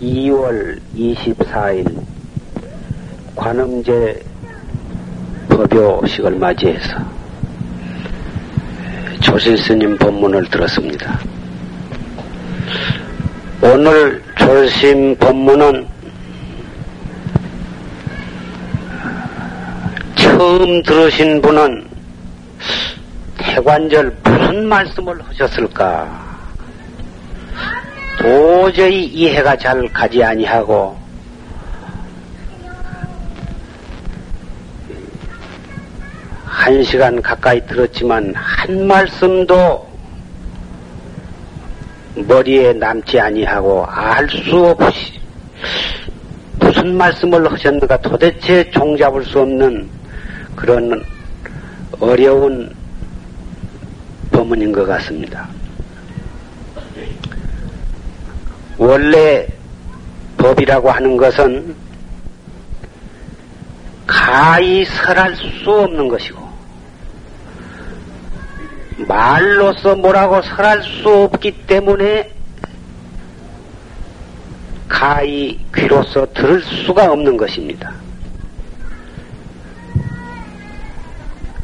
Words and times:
2월 0.00 0.80
24일 0.96 2.02
관음제 3.36 4.22
법요식을 5.48 6.32
맞이해서 6.32 6.96
조실스님 9.20 9.96
법문을 9.96 10.50
들었습니다. 10.50 11.18
오늘 13.62 14.22
조심 14.36 15.16
법문은 15.16 15.86
처음 20.16 20.82
들으신 20.82 21.40
분은 21.40 21.86
태관절 23.38 24.16
무슨 24.24 24.66
말씀을 24.66 25.22
하셨을까? 25.28 26.21
도저히 28.22 29.04
이해가 29.06 29.56
잘 29.56 29.88
가지 29.88 30.22
아니하고 30.22 30.96
한 36.44 36.84
시간 36.84 37.20
가까이 37.20 37.60
들었지만 37.66 38.32
한 38.36 38.86
말씀도 38.86 39.90
머리에 42.14 42.72
남지 42.74 43.18
아니하고 43.18 43.84
알 43.86 44.28
수 44.28 44.66
없이 44.66 45.20
무슨 46.60 46.96
말씀을 46.96 47.50
하셨는가 47.50 47.96
도대체 48.02 48.70
종잡을 48.70 49.24
수 49.24 49.40
없는 49.40 49.88
그런 50.54 51.04
어려운 51.98 52.72
법문인 54.30 54.70
것 54.70 54.86
같습니다. 54.86 55.48
원래 58.82 59.46
법이라고 60.38 60.90
하는 60.90 61.16
것은 61.16 61.76
가히 64.08 64.84
설할 64.84 65.36
수 65.36 65.70
없는 65.70 66.08
것이고 66.08 66.42
말로서 69.06 69.94
뭐라고 69.94 70.42
설할 70.42 70.82
수 70.82 71.08
없기 71.08 71.64
때문에 71.68 72.32
가히 74.88 75.64
귀로서 75.72 76.26
들을 76.34 76.60
수가 76.60 77.12
없는 77.12 77.36
것입니다. 77.36 77.92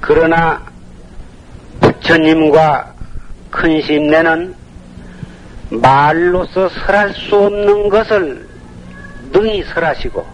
그러나 0.01 0.63
부처님과 1.81 2.95
큰 3.51 3.83
심내는 3.83 4.58
말로서 5.71 6.69
설할 6.69 7.13
수 7.15 7.37
없는 7.37 7.89
것을 7.89 8.47
능히 9.33 9.63
설하시고 9.65 10.27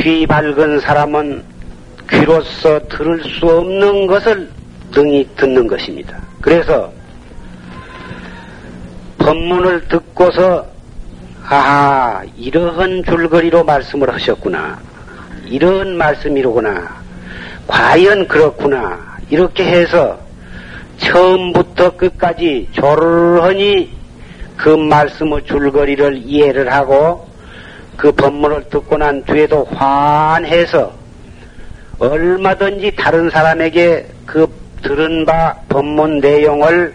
귀 0.00 0.26
밝은 0.26 0.80
사람은 0.80 1.42
귀로서 2.10 2.80
들을 2.88 3.22
수 3.24 3.46
없는 3.46 4.06
것을 4.06 4.50
능히 4.92 5.28
듣는 5.36 5.66
것입니다. 5.66 6.18
그래서 6.40 6.92
법문을 9.18 9.88
듣고서 9.88 10.66
아 11.44 12.22
이러한 12.36 13.02
줄거리로 13.04 13.64
말씀을 13.64 14.12
하셨구나. 14.14 14.78
이런 15.46 15.96
말씀이로구나. 15.96 16.96
과연 17.66 18.28
그렇구나. 18.28 18.98
이렇게 19.30 19.64
해서 19.64 20.18
처음부터 20.98 21.96
끝까지 21.96 22.68
조르하니 22.72 23.96
그 24.56 24.68
말씀의 24.70 25.44
줄거리를 25.44 26.22
이해를 26.24 26.72
하고 26.72 27.28
그 27.96 28.12
법문을 28.12 28.68
듣고 28.68 28.96
난 28.96 29.24
뒤에도 29.24 29.64
환해서 29.64 30.92
얼마든지 31.98 32.94
다른 32.96 33.30
사람에게 33.30 34.06
그 34.26 34.46
들은 34.82 35.24
바 35.24 35.56
법문 35.68 36.20
내용을 36.20 36.94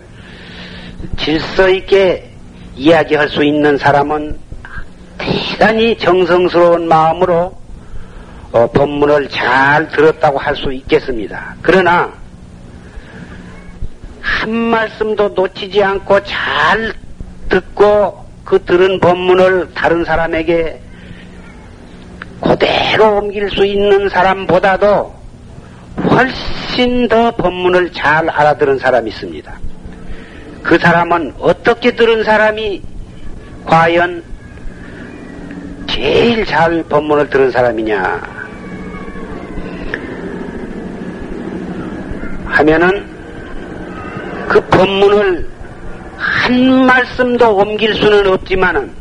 질서 1.18 1.70
있게 1.70 2.30
이야기할 2.76 3.30
수 3.30 3.44
있는 3.44 3.78
사람은 3.78 4.38
대단히 5.18 5.98
정성스러운 5.98 6.88
마음으로 6.88 7.54
어, 8.52 8.68
법문을 8.72 9.30
잘 9.30 9.88
들었다고 9.90 10.38
할 10.38 10.56
수 10.56 10.72
있겠습니다. 10.72 11.56
그러나 11.62 12.14
한 14.44 14.52
말씀도 14.52 15.30
놓치지 15.30 15.82
않고 15.82 16.20
잘 16.26 16.94
듣고 17.48 18.26
그 18.44 18.62
들은 18.66 19.00
법문을 19.00 19.70
다른 19.74 20.04
사람에게 20.04 20.82
그대로 22.42 23.20
옮길 23.20 23.50
수 23.50 23.66
있는 23.66 24.10
사람보다도 24.10 25.16
훨씬 26.10 27.08
더 27.08 27.32
법문을 27.38 27.94
잘 27.94 28.30
알아들은 28.30 28.80
사람이 28.80 29.12
있습니다. 29.12 29.60
그 30.62 30.78
사람은 30.78 31.36
어떻게 31.40 31.96
들은 31.96 32.26
사람이 32.26 32.82
과연 33.66 34.22
제일 35.88 36.46
잘 36.46 36.84
법문을 36.84 37.30
들은 37.30 37.50
사람이냐 37.50 38.22
하면은 42.48 43.13
그 44.48 44.60
법문을 44.68 45.50
한 46.18 46.86
말씀도 46.86 47.56
옮길 47.56 47.96
수는 47.96 48.28
없지만은 48.28 48.94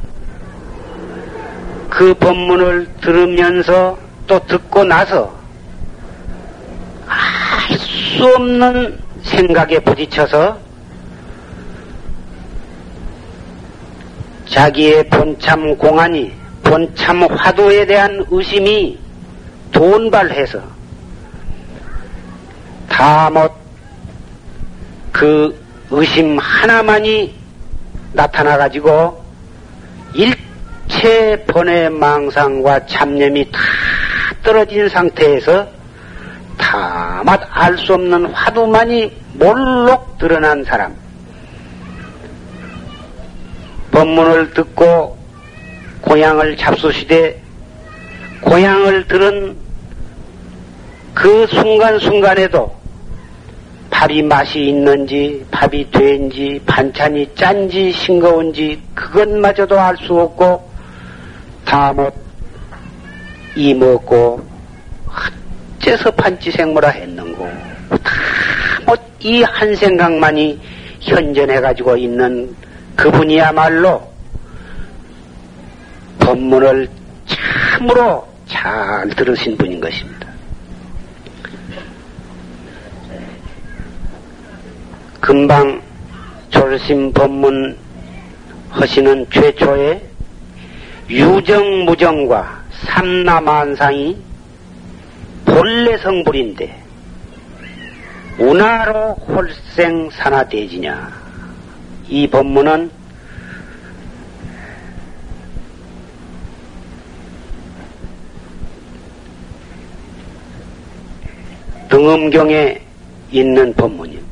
그 1.90 2.14
법문을 2.14 2.88
들으면서 3.00 3.98
또 4.26 4.38
듣고 4.46 4.84
나서 4.84 5.34
알 7.06 7.92
수 8.22 8.26
없는 8.36 8.98
생각에 9.22 9.78
부딪혀서 9.80 10.58
자기의 14.46 15.08
본참 15.08 15.76
공안이 15.76 16.32
본참 16.62 17.24
화두에 17.24 17.86
대한 17.86 18.24
의심이 18.30 18.98
돈발해서 19.72 20.60
다못 22.88 23.61
그 25.22 25.56
의심 25.92 26.36
하나만이 26.36 27.32
나타나가지고 28.12 29.24
일체 30.14 31.44
번외 31.46 31.88
망상과 31.90 32.86
잡념이 32.86 33.48
다 33.52 33.60
떨어진 34.42 34.88
상태에서 34.88 35.68
다맛 36.58 37.40
알 37.52 37.78
수 37.78 37.94
없는 37.94 38.26
화두만이 38.34 39.16
몰록 39.34 40.18
드러난 40.18 40.64
사람. 40.64 40.92
법문을 43.92 44.54
듣고 44.54 45.16
고향을 46.00 46.56
잡수시되 46.56 47.40
고향을 48.40 49.06
들은 49.06 49.56
그 51.14 51.46
순간순간에도 51.46 52.81
밥이 54.02 54.20
맛이 54.22 54.58
있는지, 54.58 55.46
밥이 55.52 55.88
된지, 55.92 56.60
반찬이 56.66 57.36
짠지, 57.36 57.92
싱거운지, 57.92 58.82
그것마저도 58.96 59.78
알 59.78 59.96
수 59.98 60.18
없고, 60.18 60.68
다 61.64 61.92
못, 61.92 62.12
이 63.54 63.72
먹고, 63.72 64.44
어째서 65.78 66.10
판치생모라 66.10 66.88
했는고, 66.88 67.48
다 68.02 68.12
못, 68.86 68.98
이 69.20 69.44
한 69.44 69.72
생각만이 69.76 70.60
현전해가지고 70.98 71.96
있는 71.96 72.56
그분이야말로 72.96 74.02
법문을 76.18 76.88
참으로 77.78 78.26
잘 78.48 79.08
들으신 79.10 79.56
분인 79.56 79.80
것입니다. 79.80 80.21
금방 85.22 85.80
졸심 86.50 87.12
법문 87.12 87.78
하시는 88.70 89.24
최초의 89.30 90.02
유정무정과 91.08 92.64
삼나만상이 92.72 94.16
본래 95.44 95.96
성불인데 95.98 96.82
운하로 98.36 99.14
홀생산화대지냐 99.28 101.12
이 102.08 102.26
법문은 102.26 102.90
등음경에 111.88 112.82
있는 113.30 113.72
법문입니다. 113.74 114.31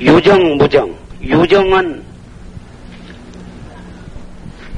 유정, 0.00 0.56
무정, 0.56 0.94
유정은 1.20 2.02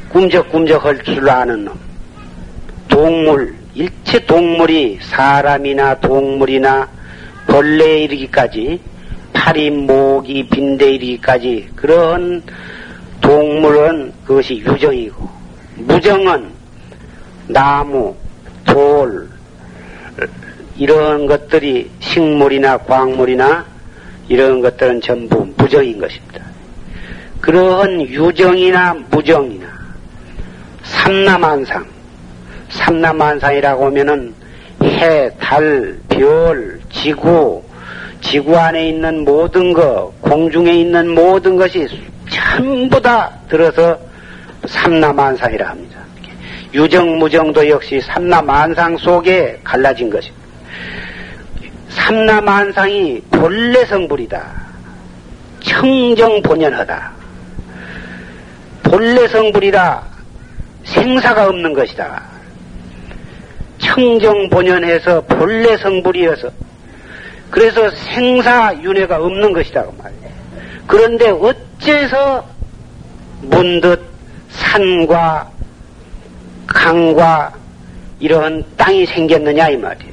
꿈적꿈적 0.09 0.85
할 0.85 1.03
줄 1.05 1.31
아는 1.31 1.65
놈. 1.65 1.79
동물, 2.89 3.55
일체 3.75 4.19
동물이 4.27 4.99
사람이나 5.01 6.01
동물이나 6.01 6.89
벌레에 7.47 8.05
이르기까지 8.05 8.81
파리, 9.33 9.71
모기, 9.71 10.47
빈대 10.49 10.93
이르기까지 10.95 11.71
그런 11.77 12.43
동물은 13.21 14.13
그것이 14.25 14.57
유정이고 14.57 15.29
무정은 15.77 16.51
나무, 17.47 18.15
돌 18.65 19.29
이런 20.77 21.27
것들이 21.27 21.91
식물이나 22.01 22.77
광물이나 22.79 23.72
이런 24.33 24.63
것들은 24.63 25.03
전부 25.03 25.47
무정인 25.59 25.99
것입니다. 25.99 26.43
그러한 27.43 28.01
유정이나 28.01 28.95
무정이나 29.11 29.67
삼남한상 30.85 31.85
삼남한상이라고 32.71 33.85
하면은 33.85 34.33
해, 34.83 35.31
달, 35.39 35.99
별, 36.09 36.81
지구, 36.91 37.63
지구 38.23 38.57
안에 38.57 38.89
있는 38.89 39.23
모든 39.23 39.75
것, 39.75 40.11
공중에 40.23 40.73
있는 40.81 41.11
모든 41.11 41.57
것이 41.57 41.87
전부 42.31 42.99
다 43.03 43.31
들어서 43.51 43.99
삼남한상이라 44.67 45.69
합니다. 45.69 46.01
유정 46.73 47.19
무정도 47.19 47.69
역시 47.69 48.01
삼남한상 48.01 48.97
속에 48.97 49.61
갈라진 49.63 50.09
것입니다. 50.09 50.42
삼남한상이 51.95 53.23
본래 53.31 53.85
성불이다. 53.85 54.43
청정본연하다. 55.61 57.13
본래 58.83 59.29
성불이라 59.29 60.03
생사가 60.85 61.47
없는 61.49 61.73
것이다. 61.73 62.23
청정본연해서 63.79 65.23
본래 65.23 65.77
성불이어서 65.77 66.51
그래서 67.51 67.91
생사윤회가 67.91 69.17
없는 69.17 69.53
것이다. 69.53 69.85
그런데 70.87 71.31
어째서 71.31 72.47
문득 73.43 74.03
산과 74.51 75.51
강과 76.67 77.53
이런 78.21 78.65
땅이 78.77 79.07
생겼느냐 79.07 79.69
이 79.71 79.77
말이에요. 79.77 80.12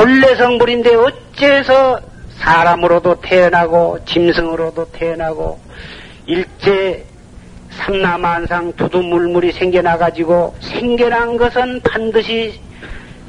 본래 0.00 0.34
성불인데 0.34 0.94
어째서 0.94 2.00
사람으로도 2.38 3.20
태어나고 3.20 3.98
짐승으로도 4.06 4.92
태어나고 4.92 5.60
일제 6.24 7.04
삼남한상 7.72 8.72
두두물물이 8.76 9.52
생겨나가지고 9.52 10.56
생겨난 10.60 11.36
것은 11.36 11.82
반드시 11.82 12.58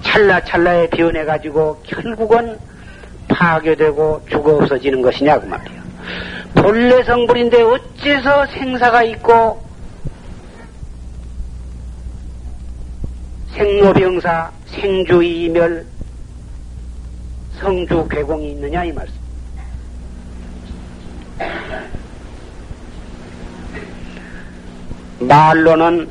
찰나찰나에 0.02 0.88
변해가지고 0.88 1.82
결국은 1.84 2.58
파괴되고 3.28 4.28
죽어 4.30 4.56
없어지는 4.56 5.02
것이냐 5.02 5.42
그 5.42 5.48
말이에요. 5.48 5.82
본래 6.56 7.04
성불인데 7.04 7.64
어째서 7.64 8.46
생사가 8.46 9.04
있고 9.04 9.62
생로병사, 13.56 14.52
생주이멸, 14.68 15.86
성주 17.62 18.08
괴공이 18.10 18.52
있느냐 18.54 18.84
이 18.84 18.92
말씀. 18.92 19.14
말로는 25.20 26.10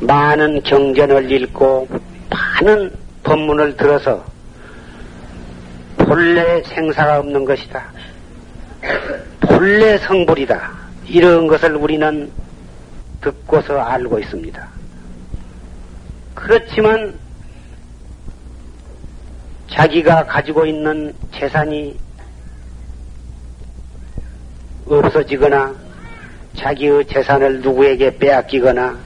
많은 0.00 0.62
경전을 0.62 1.30
읽고 1.32 1.88
많은 2.30 2.92
법문을 3.24 3.76
들어서 3.76 4.24
본래 5.96 6.62
생사가 6.62 7.18
없는 7.18 7.44
것이다. 7.44 7.92
본래 9.40 9.98
성불이다. 9.98 10.70
이런 11.06 11.48
것을 11.48 11.74
우리는 11.74 12.30
듣고서 13.20 13.80
알고 13.80 14.20
있습니다. 14.20 14.68
그렇지만 16.34 17.18
자기가 19.70 20.26
가지고 20.26 20.66
있는 20.66 21.14
재산이 21.32 21.98
없어지거나 24.86 25.74
자기의 26.56 27.06
재산을 27.06 27.60
누구에게 27.60 28.18
빼앗기거나 28.18 28.98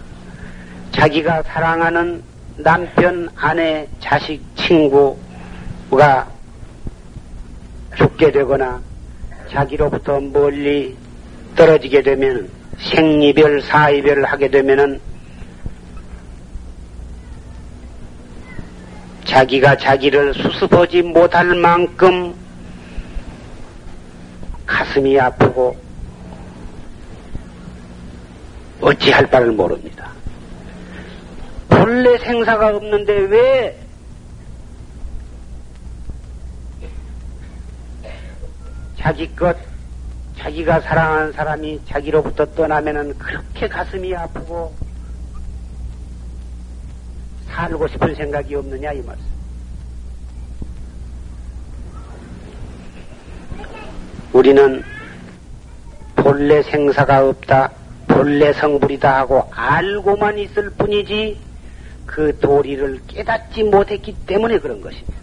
자기가 0.93 1.43
사랑하는 1.43 2.23
남편, 2.57 3.29
아내, 3.37 3.87
자식, 4.01 4.41
친구가 4.57 6.29
죽게 7.97 8.33
되거나 8.33 8.81
자기로부터 9.51 10.21
멀리 10.21 10.97
떨어지게 11.57 12.03
되면 12.03 12.49
생이별, 12.79 13.61
사이별을 13.63 14.25
하게 14.25 14.49
되면은 14.49 15.01
자기가 19.25 19.77
자기를 19.77 20.35
수습하지 20.35 21.03
못할 21.03 21.55
만큼 21.55 22.35
가슴이 24.67 25.19
아프고 25.19 25.77
어찌할 28.81 29.27
바를 29.27 29.53
모릅니다. 29.53 30.11
본래 31.69 32.19
생사가 32.19 32.77
없는데 32.77 33.13
왜 33.13 33.81
자기 38.99 39.35
것, 39.35 39.57
자기가 40.39 40.81
사랑하는 40.81 41.33
사람이 41.33 41.81
자기로부터 41.87 42.47
떠나면은 42.55 43.19
그렇게 43.19 43.69
가슴이 43.69 44.15
아프고 44.15 44.75
살고 47.55 47.87
싶은 47.87 48.15
생각이 48.17 48.55
없느냐 48.57 48.93
이 48.93 49.03
말씀. 49.03 49.25
우리는 54.33 54.83
본래 56.17 56.63
생사가 56.63 57.29
없다, 57.29 57.71
본래 58.09 58.53
성불이다 58.53 59.19
하고 59.19 59.49
알고만 59.53 60.39
있을 60.39 60.71
뿐이지 60.71 61.39
그 62.07 62.37
도리를 62.41 63.01
깨닫지 63.07 63.63
못했기 63.63 64.17
때문에 64.27 64.59
그런 64.59 64.81
것입니다. 64.81 65.15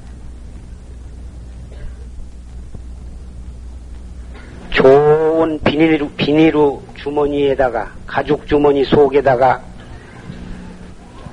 좋은 4.70 5.60
비닐로, 5.64 6.10
비닐로 6.12 6.82
주머니에다가, 6.96 7.92
가죽 8.08 8.48
주머니 8.48 8.86
속에다가 8.86 9.62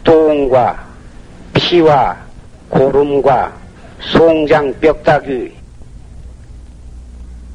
똥과 0.03 0.88
피와 1.69 2.17
고름과 2.71 3.55
송장 4.01 4.73
뼈다귀 4.81 5.53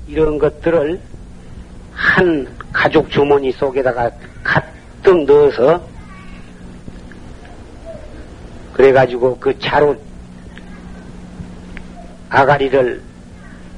이런 0.08 0.38
것들을 0.38 1.00
한 1.94 2.48
가죽 2.72 3.10
주머니 3.10 3.52
속에다가 3.52 4.12
가득 4.44 5.24
넣어서 5.24 5.82
그래가지고 8.74 9.40
그 9.40 9.58
자루 9.58 9.98
아가리를 12.30 13.02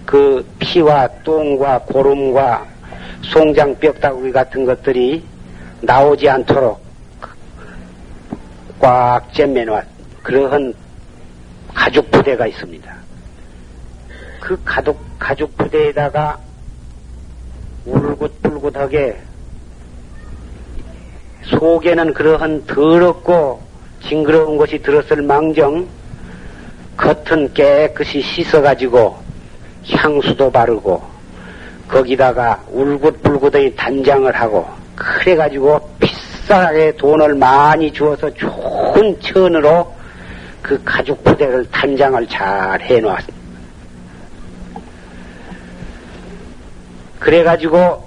그 0.05 0.45
피와 0.59 1.07
똥과 1.23 1.79
고름과 1.79 2.65
송장 3.21 3.73
뼈다귀 3.79 4.33
같은 4.33 4.65
것들이 4.65 5.23
나오지 5.79 6.27
않도록 6.27 6.83
꽉 8.81 9.33
잼매놓았 9.33 9.94
그러한 10.25 10.73
가죽 11.71 12.09
부대가 12.09 12.47
있습니다. 12.47 12.95
그 14.39 14.59
가죽, 14.65 14.97
가죽 15.19 15.55
부대에다가 15.55 16.39
울긋불긋하게 17.85 19.19
속에는 21.43 22.13
그러한 22.15 22.65
더럽고 22.65 23.61
징그러운 24.01 24.57
것이 24.57 24.79
들었을 24.81 25.21
망정 25.21 25.87
겉은 26.97 27.53
깨끗이 27.53 28.21
씻어가지고 28.21 29.15
향수도 29.91 30.51
바르고 30.51 31.03
거기다가 31.87 32.63
울긋불긋하게 32.71 33.75
단장을 33.75 34.33
하고 34.35 34.65
그래가지고 34.95 35.87
비싸게 35.99 36.95
돈을 36.97 37.35
많이 37.35 37.93
주어서 37.93 38.33
좋은 38.33 39.19
천으로 39.21 39.93
그 40.65 40.81
가죽 40.83 41.23
부대를 41.23 41.69
단장을 41.69 42.27
잘 42.27 42.81
해놓았습니다. 42.81 43.45
그래가지고 47.19 48.03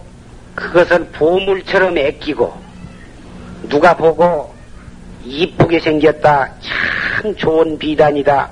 그것을 0.57 1.07
보물처럼 1.13 1.97
애끼고 1.97 2.53
누가 3.69 3.97
보고 3.97 4.53
이쁘게 5.25 5.79
생겼다. 5.79 6.53
참 6.61 7.37
좋은 7.37 7.79
비단이다. 7.79 8.51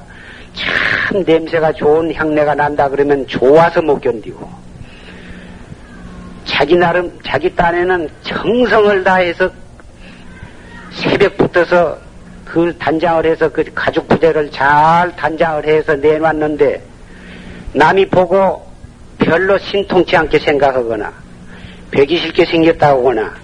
참 0.54 1.24
냄새가 1.24 1.72
좋은 1.72 2.14
향내가 2.14 2.54
난다 2.54 2.88
그러면 2.88 3.26
좋아서 3.26 3.82
못 3.82 4.00
견디고 4.00 4.48
자기 6.44 6.76
나름 6.76 7.18
자기 7.24 7.52
딴에는 7.56 8.08
정성을 8.22 9.02
다해서 9.02 9.50
새벽부터서 10.92 12.05
그 12.56 12.74
단장을 12.78 13.26
해서 13.26 13.50
그 13.50 13.62
가죽 13.74 14.08
부대를 14.08 14.50
잘 14.50 15.14
단장을 15.14 15.66
해서 15.66 15.94
내놨는데 15.94 16.82
남이 17.74 18.06
보고 18.06 18.66
별로 19.18 19.58
신통치 19.58 20.16
않게 20.16 20.38
생각하거나 20.38 21.12
배기 21.90 22.16
싫게 22.16 22.46
생겼다고 22.46 23.00
하거나 23.00 23.34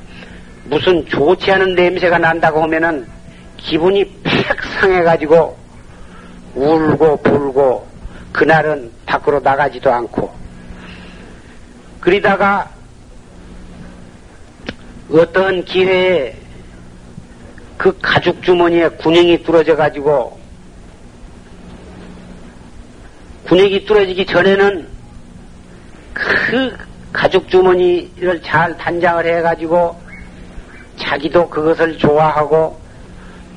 무슨 0.64 1.04
좋지 1.04 1.52
않은 1.52 1.74
냄새가 1.74 2.16
난다고 2.16 2.62
하면은 2.62 3.06
기분이 3.58 4.02
팩 4.22 4.62
상해가지고 4.80 5.58
울고 6.54 7.18
불고 7.18 7.86
그날은 8.32 8.90
밖으로 9.04 9.40
나가지도 9.40 9.92
않고. 9.92 10.32
그러다가 12.00 12.70
어떤 15.12 15.66
기회에 15.66 16.41
그 17.82 17.98
가죽 18.00 18.40
주머니에 18.44 18.90
군행이 18.90 19.42
뚫어져 19.42 19.74
가지고 19.74 20.38
군액이 23.42 23.86
뚫어지기 23.86 24.24
전에는 24.24 24.86
그 26.14 26.76
가죽 27.12 27.48
주머니를 27.48 28.40
잘 28.44 28.78
단장을 28.78 29.26
해 29.26 29.42
가지고 29.42 30.00
자기도 30.96 31.48
그것을 31.50 31.98
좋아하고 31.98 32.80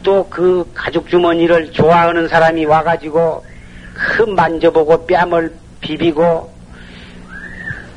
또 0.02 0.26
그 0.28 0.72
가죽 0.74 1.08
주머니를 1.08 1.72
좋아하는 1.72 2.28
사람이 2.28 2.66
와 2.66 2.82
가지고 2.82 3.46
그 3.94 4.24
만져보고 4.24 5.06
뺨을 5.06 5.54
비비고 5.82 6.52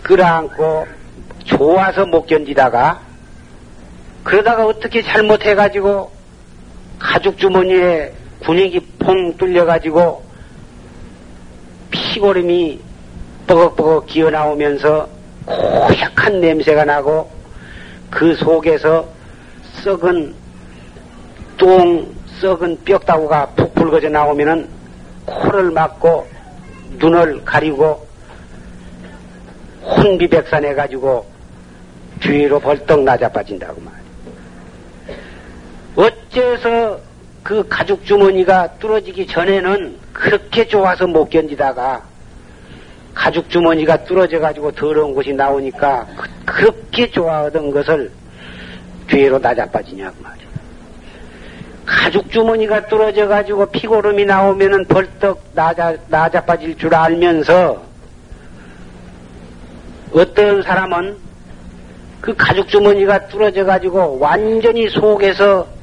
끌어안고 0.02 0.86
좋아서 1.44 2.04
못 2.04 2.26
견디다가 2.26 3.00
그러다가 4.24 4.66
어떻게 4.66 5.00
잘못해가지고 5.00 6.17
가죽 6.98 7.38
주머니에 7.38 8.12
군액이 8.40 8.80
퐁 8.98 9.36
뚫려가지고 9.36 10.22
피고름이 11.90 12.80
뻐걱뻐걱 13.46 14.06
기어 14.06 14.30
나오면서 14.30 15.08
고약한 15.46 16.40
냄새가 16.40 16.84
나고 16.84 17.30
그 18.10 18.34
속에서 18.36 19.08
썩은 19.82 20.34
똥 21.56 22.14
썩은 22.40 22.84
뼈다구가 22.84 23.46
푹 23.50 23.74
붉어져 23.74 24.08
나오면은 24.08 24.68
코를 25.24 25.70
막고 25.70 26.26
눈을 26.98 27.44
가리고 27.44 28.06
혼비백산해 29.82 30.74
가지고 30.74 31.26
뒤로 32.20 32.60
벌떡 32.60 33.02
낮아빠진다고 33.02 33.80
말 33.80 33.97
어째서 36.38 37.00
그 37.42 37.66
가죽 37.68 38.04
주머니가 38.04 38.78
뚫어지기 38.78 39.26
전에는 39.26 39.96
그렇게 40.12 40.66
좋아서 40.66 41.06
못 41.06 41.28
견디다가 41.28 42.02
가죽 43.14 43.50
주머니가 43.50 44.04
뚫어져 44.04 44.38
가지고 44.38 44.70
더러운 44.72 45.14
것이 45.14 45.32
나오니까 45.32 46.06
그, 46.44 46.64
렇게 46.64 47.10
좋아하던 47.10 47.70
것을 47.72 48.10
뒤로 49.08 49.38
낮아빠지냐고 49.38 50.14
말이야. 50.22 50.48
가죽 51.84 52.30
주머니가 52.30 52.86
뚫어져 52.86 53.26
가지고 53.26 53.66
피고름이 53.66 54.24
나오면은 54.24 54.84
벌떡 54.86 55.42
낮아, 55.54 55.96
낮아빠질 56.08 56.76
줄 56.78 56.94
알면서 56.94 57.82
어떤 60.12 60.62
사람은 60.62 61.16
그 62.20 62.34
가죽 62.36 62.68
주머니가 62.68 63.28
뚫어져 63.28 63.64
가지고 63.64 64.18
완전히 64.18 64.88
속에서 64.90 65.77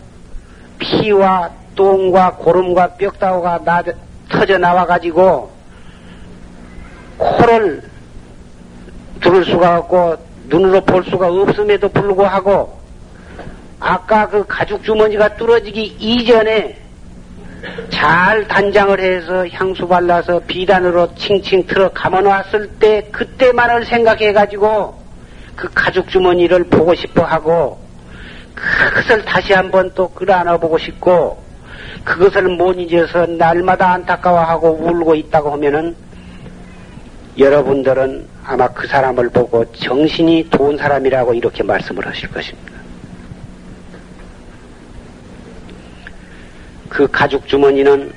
피와 0.79 1.50
똥과 1.75 2.36
고름과 2.36 2.96
뼈다구가 2.96 3.62
나, 3.63 3.84
터져 4.29 4.58
나와 4.58 4.86
가지고 4.86 5.51
코를 7.17 7.84
들을 9.22 9.46
수가 9.46 9.79
없고 9.79 10.17
눈으로 10.48 10.82
볼 10.82 11.03
수가 11.05 11.27
없음에도 11.27 11.89
불구하고 11.89 12.79
아까 13.79 14.27
그 14.29 14.46
가죽 14.48 14.84
주머니가 14.84 15.36
뚫어지기 15.36 15.98
이전에 16.00 16.77
잘 17.89 18.48
단장을 18.48 19.00
해서 19.00 19.48
향수 19.50 19.88
발라서 19.88 20.41
비단으로 20.48 21.15
칭칭 21.15 21.65
틀어 21.65 21.91
감아놨을 21.91 22.70
때 22.79 23.08
그때만을 23.12 23.86
생각해 23.86 24.34
가지고 24.34 25.01
그 25.55 25.70
가죽 25.74 26.08
주머니를 26.10 26.65
보고 26.65 26.94
싶어 26.94 27.24
하고 27.24 27.85
그것을 28.56 29.24
다시 29.26 29.54
한번 29.54 29.92
또 29.94 30.08
끌어안아 30.10 30.58
보고 30.58 30.78
싶고 30.78 31.44
그것을 32.04 32.44
못 32.44 32.74
잊어서 32.80 33.26
날마다 33.26 33.94
안타까워하고 33.94 34.70
울고 34.82 35.16
있다고 35.16 35.52
하면은 35.52 35.96
여러분들은 37.38 38.28
아마 38.46 38.68
그 38.70 38.88
사람을 38.88 39.30
보고 39.30 39.70
정신이 39.74 40.50
좋은 40.50 40.78
사람이라고 40.78 41.34
이렇게 41.34 41.64
말씀을 41.64 42.06
하실 42.06 42.30
것입니다. 42.30 42.72
그 46.88 47.08
가죽 47.12 47.46
주머니는 47.48 48.14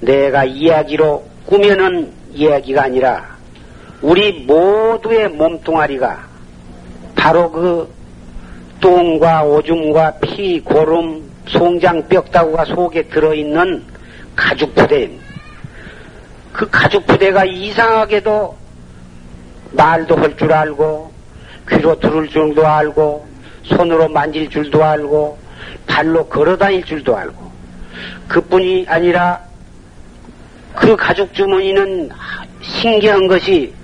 내가 0.00 0.44
이야기로 0.44 1.28
꾸며는 1.44 2.10
이야기가 2.32 2.84
아니라 2.84 3.36
우리 4.00 4.44
모두의 4.44 5.28
몸뚱아리가 5.28 6.26
바로 7.14 7.50
그 7.50 7.95
똥과 8.80 9.44
오줌과 9.44 10.18
피, 10.20 10.60
고름, 10.60 11.22
송장, 11.48 12.08
뼈다구가 12.08 12.64
속에 12.66 13.02
들어있는 13.04 13.84
가죽 14.34 14.74
부대입니다. 14.74 15.24
그 16.52 16.68
가죽 16.70 17.06
부대가 17.06 17.44
이상하게도 17.44 18.56
말도 19.72 20.16
할 20.16 20.36
줄 20.36 20.52
알고 20.52 21.12
귀로 21.68 21.98
들을 21.98 22.28
줄도 22.28 22.66
알고 22.66 23.26
손으로 23.64 24.08
만질 24.08 24.48
줄도 24.48 24.82
알고 24.82 25.38
발로 25.86 26.26
걸어 26.28 26.56
다닐 26.56 26.84
줄도 26.84 27.16
알고 27.16 27.50
그뿐이 28.28 28.86
아니라 28.88 29.40
그 30.74 30.96
가죽 30.96 31.32
주머니는 31.34 32.10
신기한 32.62 33.26
것이 33.26 33.74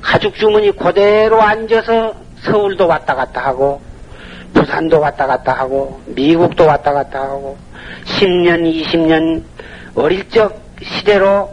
가죽 0.00 0.34
주머니 0.36 0.70
그대로 0.72 1.42
앉아서 1.42 2.14
서울도 2.42 2.86
왔다 2.86 3.14
갔다 3.14 3.44
하고 3.44 3.80
부산도 4.52 5.00
왔다 5.00 5.26
갔다 5.26 5.52
하고 5.52 6.00
미국도 6.06 6.66
왔다 6.66 6.92
갔다 6.92 7.22
하고 7.22 7.56
10년, 8.04 8.62
20년 8.84 9.42
어릴 9.94 10.28
적 10.28 10.60
시대로 10.82 11.50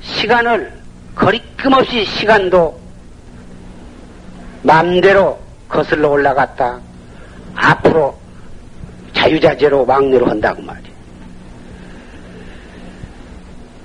시간을 0.00 0.72
거리낌 1.14 1.72
없이 1.72 2.04
시간도 2.04 2.78
마음대로 4.62 5.38
거슬러 5.68 6.10
올라갔다. 6.10 6.80
앞으로 7.54 8.16
자유자재로 9.12 9.84
왕래로 9.86 10.26
한다고 10.26 10.62
말이야. 10.62 10.88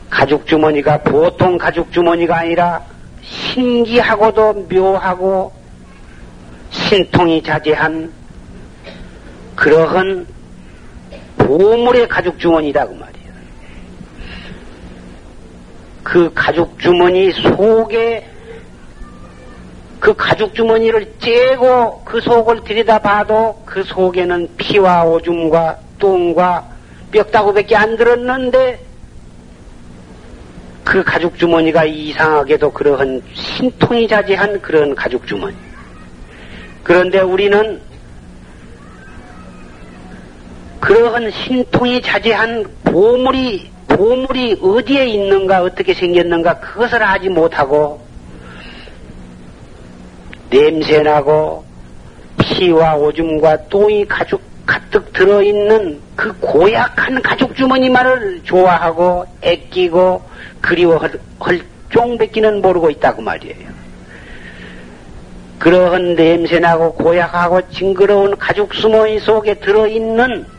가죽 0.10 0.46
주머니가 0.46 1.00
보통 1.00 1.58
가죽 1.58 1.92
주머니가 1.92 2.40
아니라 2.40 2.82
신기하고도 3.24 4.68
묘하고 4.72 5.52
신통이 6.70 7.42
자제한 7.42 8.12
그러한 9.56 10.28
보물의 11.38 12.08
가죽 12.08 12.40
주머니다 12.40 12.86
그 12.88 12.94
말이야. 12.94 13.24
그 16.04 16.32
가죽 16.34 16.80
주머니 16.80 17.32
속에 17.32 18.30
그 20.00 20.14
가죽 20.16 20.54
주머니를 20.54 21.14
째고 21.20 22.02
그 22.04 22.20
속을 22.20 22.64
들여다봐도 22.66 23.64
그 23.66 23.84
속에는 23.84 24.50
피와 24.58 25.06
오줌과 25.06 25.78
똥과 25.98 26.68
뼈다구밖에 27.12 27.76
안 27.76 27.96
들었는데 27.96 28.84
그 30.84 31.04
가죽 31.04 31.38
주머니가 31.38 31.86
이상하게도 31.86 32.72
그러한 32.72 33.22
신통이 33.34 34.08
자제한 34.08 34.62
그런 34.62 34.94
가죽 34.94 35.26
주머니. 35.26 35.56
그런데 36.84 37.22
우리는 37.22 37.82
그러한 40.84 41.32
신통이 41.32 42.02
자제한 42.02 42.66
보물이 42.84 43.72
보물이 43.88 44.60
어디에 44.62 45.06
있는가 45.06 45.64
어떻게 45.64 45.94
생겼는가 45.94 46.60
그것을 46.60 47.02
알지 47.02 47.30
못하고 47.30 48.06
냄새나고 50.50 51.64
피와 52.38 52.98
오줌과 52.98 53.70
똥이 53.70 54.06
가죽 54.08 54.42
가득 54.66 55.14
들어있는 55.14 56.02
그 56.18 56.38
고약한 56.40 57.22
가죽 57.22 57.56
주머니만을 57.56 58.42
좋아하고 58.44 59.26
애끼고 59.42 60.22
그리워할 60.60 61.12
쫑뱉기는 61.92 62.62
모르고 62.62 62.90
있다고 62.90 63.22
말이에요. 63.22 63.70
그러한 65.60 66.16
냄새나고 66.16 66.96
고약하고 66.96 67.70
징그러운 67.70 68.38
가죽 68.38 68.74
주머니 68.74 69.20
속에 69.20 69.54
들어있는 69.56 70.53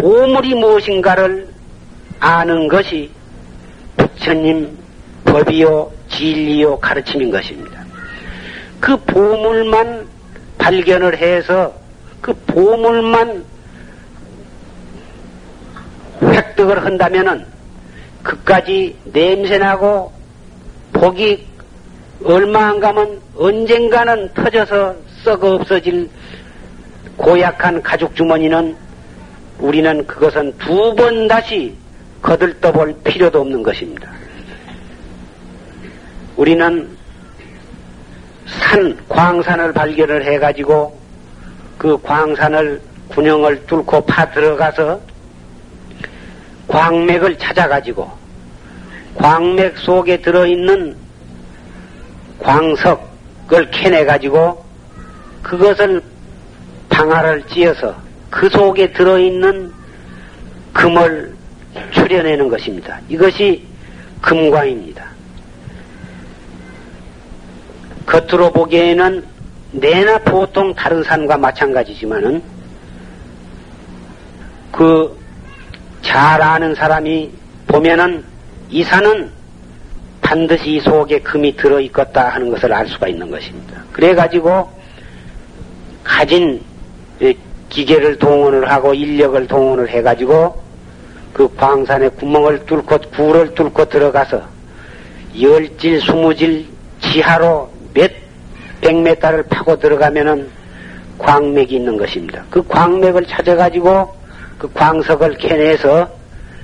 보물이 0.00 0.54
무엇인가를 0.54 1.46
아는 2.20 2.68
것이 2.68 3.10
부처님 3.98 4.78
법이요 5.26 5.92
진리요 6.08 6.78
가르침인 6.78 7.30
것입니다. 7.30 7.84
그 8.80 8.96
보물만 8.96 10.08
발견을 10.56 11.18
해서 11.18 11.74
그 12.22 12.32
보물만 12.46 13.44
획득을 16.22 16.82
한다면은 16.82 17.44
그까지 18.22 18.96
냄새나고 19.04 20.12
복이 20.94 21.46
얼마 22.24 22.68
안 22.68 22.80
가면 22.80 23.20
언젠가는 23.36 24.32
터져서 24.32 24.96
썩어 25.24 25.54
없어질 25.56 26.08
고약한 27.18 27.82
가죽 27.82 28.16
주머니는 28.16 28.76
우리는 29.60 30.06
그것은 30.06 30.56
두 30.58 30.94
번 30.94 31.28
다시 31.28 31.76
거들떠볼 32.22 33.00
필요도 33.04 33.40
없는 33.40 33.62
것입니다. 33.62 34.10
우리는 36.36 36.88
산, 38.46 38.98
광산을 39.08 39.72
발견을 39.72 40.24
해가지고 40.24 40.98
그 41.78 42.00
광산을 42.02 42.80
군영을 43.08 43.66
뚫고 43.66 44.04
파 44.06 44.30
들어가서 44.30 45.00
광맥을 46.68 47.38
찾아가지고 47.38 48.10
광맥 49.16 49.78
속에 49.78 50.18
들어있는 50.18 50.96
광석을 52.38 53.70
캐내가지고 53.72 54.64
그것을 55.42 56.02
방아를 56.88 57.42
찧어서 57.48 57.94
그 58.30 58.48
속에 58.48 58.92
들어있는 58.92 59.72
금을 60.72 61.34
추려내는 61.90 62.48
것입니다. 62.48 63.00
이것이 63.08 63.64
금광입니다. 64.22 65.04
겉으로 68.06 68.52
보기에는 68.52 69.24
내나 69.72 70.18
보통 70.18 70.74
다른 70.74 71.02
산과 71.02 71.36
마찬가지지만은 71.36 72.42
그 74.72 75.20
잘 76.02 76.40
아는 76.42 76.74
사람이 76.74 77.30
보면은 77.66 78.24
이 78.70 78.82
산은 78.82 79.30
반드시 80.20 80.76
이 80.76 80.80
속에 80.80 81.20
금이 81.20 81.56
들어있겠다 81.56 82.30
하는 82.30 82.50
것을 82.50 82.72
알 82.72 82.86
수가 82.86 83.08
있는 83.08 83.30
것입니다. 83.30 83.82
그래가지고 83.92 84.70
가진 86.04 86.62
기계를 87.70 88.18
동원을 88.18 88.70
하고 88.70 88.92
인력을 88.92 89.46
동원을 89.46 89.88
해가지고 89.88 90.60
그 91.32 91.54
광산에 91.56 92.08
구멍을 92.10 92.66
뚫고 92.66 92.98
굴을 93.16 93.54
뚫고 93.54 93.88
들어가서 93.88 94.42
열질 95.40 96.02
스무질 96.02 96.66
지하로 97.00 97.70
몇 97.94 98.10
백메타를 98.80 99.44
파고 99.44 99.78
들어가면은 99.78 100.50
광맥이 101.18 101.76
있는 101.76 101.96
것입니다. 101.96 102.44
그 102.50 102.66
광맥을 102.66 103.26
찾아가지고 103.26 104.14
그 104.58 104.72
광석을 104.72 105.36
캐내서 105.36 106.10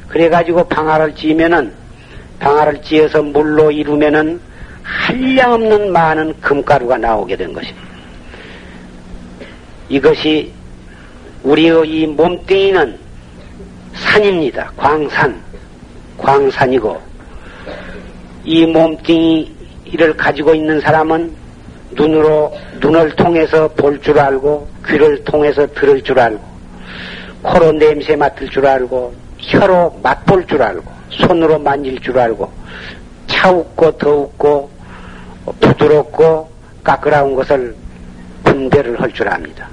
그래가지고 0.08 0.64
방아를 0.68 1.14
찌면은 1.14 1.72
방아를 2.40 2.82
찌어서 2.82 3.22
물로 3.22 3.70
이루면은 3.70 4.40
한량없는 4.82 5.92
많은 5.92 6.40
금가루가 6.40 6.98
나오게 6.98 7.36
된 7.36 7.52
것입니다. 7.52 7.86
이것이 9.88 10.52
우리의 11.46 11.88
이 11.88 12.06
몸뚱이는 12.08 12.98
산입니다. 13.94 14.72
광산, 14.76 15.40
광산이고 16.18 17.00
이 18.44 18.66
몸뚱이를 18.66 20.16
가지고 20.16 20.54
있는 20.54 20.80
사람은 20.80 21.32
눈으로 21.92 22.52
눈을 22.80 23.14
통해서 23.14 23.68
볼 23.68 24.00
줄 24.00 24.18
알고 24.18 24.68
귀를 24.86 25.22
통해서 25.24 25.66
들을 25.68 26.02
줄 26.02 26.18
알고 26.18 26.42
코로 27.42 27.72
냄새 27.72 28.16
맡을 28.16 28.48
줄 28.48 28.66
알고 28.66 29.14
혀로 29.38 30.00
맛볼 30.02 30.46
줄 30.48 30.60
알고 30.62 30.84
손으로 31.10 31.60
만질 31.60 32.00
줄 32.00 32.18
알고 32.18 32.50
차웁고 33.28 33.92
더웁고 33.98 34.70
부드럽고 35.60 36.50
까끌어온 36.82 37.36
것을 37.36 37.74
분별을 38.42 39.00
할 39.00 39.12
줄 39.12 39.28
압니다. 39.28 39.68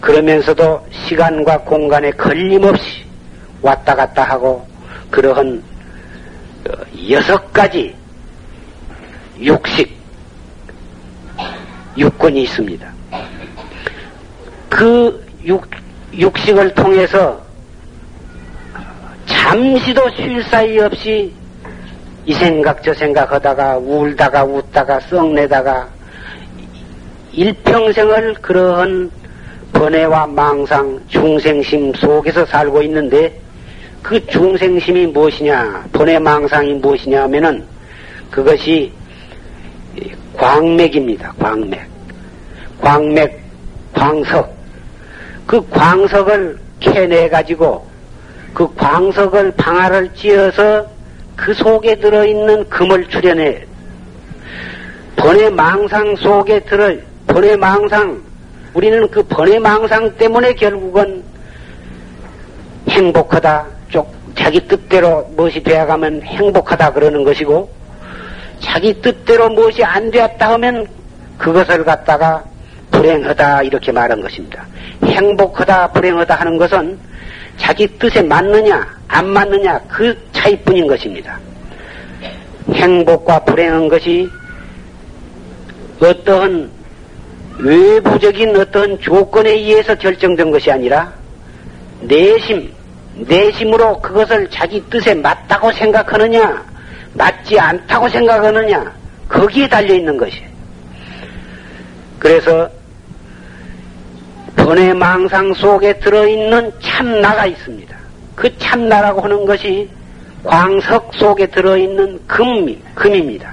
그러면서도 0.00 0.86
시간과 0.90 1.58
공간에 1.58 2.10
걸림없이 2.12 3.04
왔다 3.62 3.94
갔다 3.94 4.24
하고 4.24 4.66
그러한 5.10 5.62
어, 6.68 6.72
여섯 7.10 7.52
가지 7.52 7.94
육식, 9.38 9.96
육권이 11.96 12.42
있습니다. 12.42 12.92
그 14.68 15.26
육, 15.44 15.68
육식을 16.12 16.74
통해서 16.74 17.40
잠시도 19.26 20.08
쉴 20.10 20.42
사이 20.44 20.78
없이 20.78 21.32
이 22.26 22.34
생각 22.34 22.82
저 22.82 22.92
생각 22.92 23.32
하다가 23.32 23.78
울다가 23.78 24.44
웃다가 24.44 25.00
썩내다가 25.00 25.88
일평생을 27.32 28.34
그러한 28.34 29.10
번뇌와 29.72 30.26
망상, 30.28 31.00
중생심 31.08 31.92
속에서 31.94 32.44
살고 32.46 32.82
있는데 32.82 33.38
그 34.02 34.24
중생심이 34.26 35.06
무엇이냐, 35.08 35.86
번뇌 35.92 36.18
망상이 36.18 36.74
무엇이냐 36.74 37.22
하면은 37.24 37.64
그것이 38.30 38.92
광맥입니다. 40.36 41.32
광맥. 41.38 41.80
광맥, 42.80 43.40
광석. 43.92 44.54
그 45.46 45.68
광석을 45.68 46.58
캐내가지고 46.80 47.86
그 48.54 48.74
광석을 48.74 49.52
방아를 49.52 50.14
찧어서 50.14 50.86
그 51.36 51.54
속에 51.54 51.96
들어있는 51.96 52.68
금을 52.68 53.08
출연해 53.08 53.66
번외 55.16 55.50
망상 55.50 56.16
속에 56.16 56.60
들어 56.60 56.94
번외 57.26 57.56
망상 57.56 58.22
우리는 58.74 59.08
그 59.10 59.22
번외 59.22 59.58
망상 59.58 60.16
때문에 60.16 60.54
결국은 60.54 61.22
행복하다 62.88 63.66
쪽 63.88 64.14
자기 64.36 64.66
뜻대로 64.66 65.28
무엇이 65.36 65.62
되어가면 65.62 66.22
행복하다 66.22 66.92
그러는 66.92 67.24
것이고 67.24 67.70
자기 68.60 69.00
뜻대로 69.00 69.48
무엇이 69.48 69.82
안 69.82 70.10
되었다 70.10 70.52
하면 70.52 70.86
그것을 71.38 71.84
갖다가 71.84 72.44
불행하다 72.90 73.62
이렇게 73.62 73.92
말한 73.92 74.20
것입니다. 74.20 74.64
행복하다 75.04 75.92
불행하다 75.92 76.34
하는 76.34 76.58
것은 76.58 76.98
자기 77.56 77.86
뜻에 77.98 78.22
맞느냐 78.22 78.86
안 79.08 79.26
맞느냐 79.26 79.80
그 79.88 80.16
차이뿐인 80.32 80.86
것입니다. 80.86 81.38
행복과 82.72 83.40
불행한 83.40 83.88
것이 83.88 84.28
어떠한 86.00 86.79
외부적인 87.62 88.56
어떤 88.56 88.98
조건에 89.00 89.50
의해서 89.50 89.94
결정된 89.94 90.50
것이 90.50 90.70
아니라 90.70 91.12
내심, 92.00 92.72
내심으로 93.14 94.00
그것을 94.00 94.48
자기 94.50 94.82
뜻에 94.88 95.14
맞다고 95.14 95.70
생각하느냐, 95.72 96.64
맞지 97.14 97.58
않다고 97.58 98.08
생각하느냐, 98.08 98.92
거기에 99.28 99.68
달려 99.68 99.94
있는 99.94 100.16
것이에요. 100.16 100.48
그래서 102.18 102.68
번외 104.56 104.92
망상 104.92 105.52
속에 105.54 105.98
들어있는 106.00 106.72
참나가 106.80 107.46
있습니다. 107.46 107.96
그 108.34 108.56
참나라고 108.58 109.20
하는 109.22 109.44
것이 109.44 109.88
광석 110.44 111.12
속에 111.14 111.46
들어있는 111.46 112.20
금, 112.26 112.74
금입니다. 112.94 113.52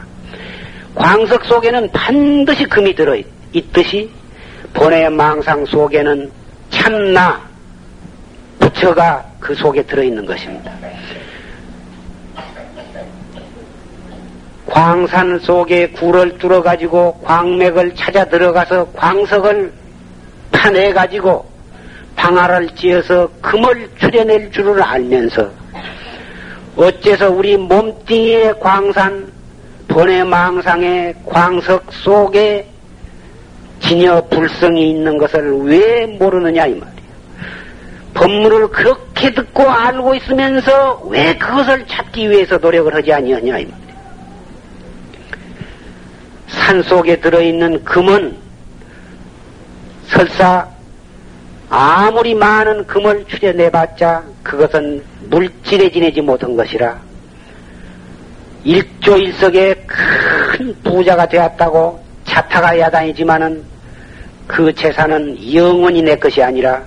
광석 0.96 1.46
속에는 1.46 1.91
반드시 1.91 2.63
금이 2.65 2.96
들어있 2.96 3.37
듯이 3.74 4.10
번외 4.74 5.10
망상 5.10 5.66
속에는 5.66 6.32
참나, 6.70 7.42
부처가 8.60 9.26
그 9.40 9.56
속에 9.56 9.84
들어있는 9.84 10.26
것입니다. 10.26 10.72
광산 14.68 15.40
속에 15.40 15.88
굴을 15.92 16.38
뚫어가지고 16.38 17.22
광맥을 17.24 17.96
찾아 17.96 18.26
들어가서 18.26 18.92
광석을 18.92 19.72
파내가지고 20.52 21.46
방아를 22.16 22.70
찧어서 22.76 23.30
금을 23.42 23.90
출해낼 23.98 24.52
줄을 24.52 24.82
알면서 24.84 25.50
어째서 26.76 27.32
우리 27.32 27.58
몸뚱이의 27.58 28.60
광산 28.60 29.32
번외 29.88 30.24
망상의 30.24 31.16
광석 31.26 31.86
속에 31.92 32.68
진여 33.88 34.28
불성이 34.30 34.91
있는 34.91 35.17
것을 35.17 35.63
왜 35.63 36.06
모르느냐 36.06 36.65
이 36.67 36.76
말이에요. 36.76 36.97
법문을 38.13 38.69
그렇게 38.69 39.32
듣고 39.34 39.69
알고 39.69 40.15
있으면서 40.15 41.02
왜 41.06 41.38
그것을 41.38 41.86
찾기 41.88 42.30
위해서 42.30 42.58
노력을 42.58 42.93
하지 42.93 43.13
아니하냐 43.13 43.60
이 43.60 43.65
말이에요. 43.65 43.88
산 46.47 46.84
속에 46.84 47.19
들어있는 47.21 47.84
금은 47.86 48.36
설사 50.08 50.67
아무리 51.69 52.34
많은 52.34 52.88
금을 52.88 53.26
추려내봤자 53.26 54.23
그것은 54.43 55.04
물질에 55.30 55.91
지내지 55.91 56.21
못한 56.21 56.56
것이라 56.56 56.97
일조일석의 58.63 59.84
큰 59.86 60.76
부자가 60.84 61.26
되었다고 61.28 62.04
자타가 62.26 62.80
야단이지만은 62.80 63.77
그 64.48 64.74
재산은 64.74 65.54
영원히 65.54 66.02
내 66.02 66.16
것이 66.16 66.42
아니라 66.42 66.82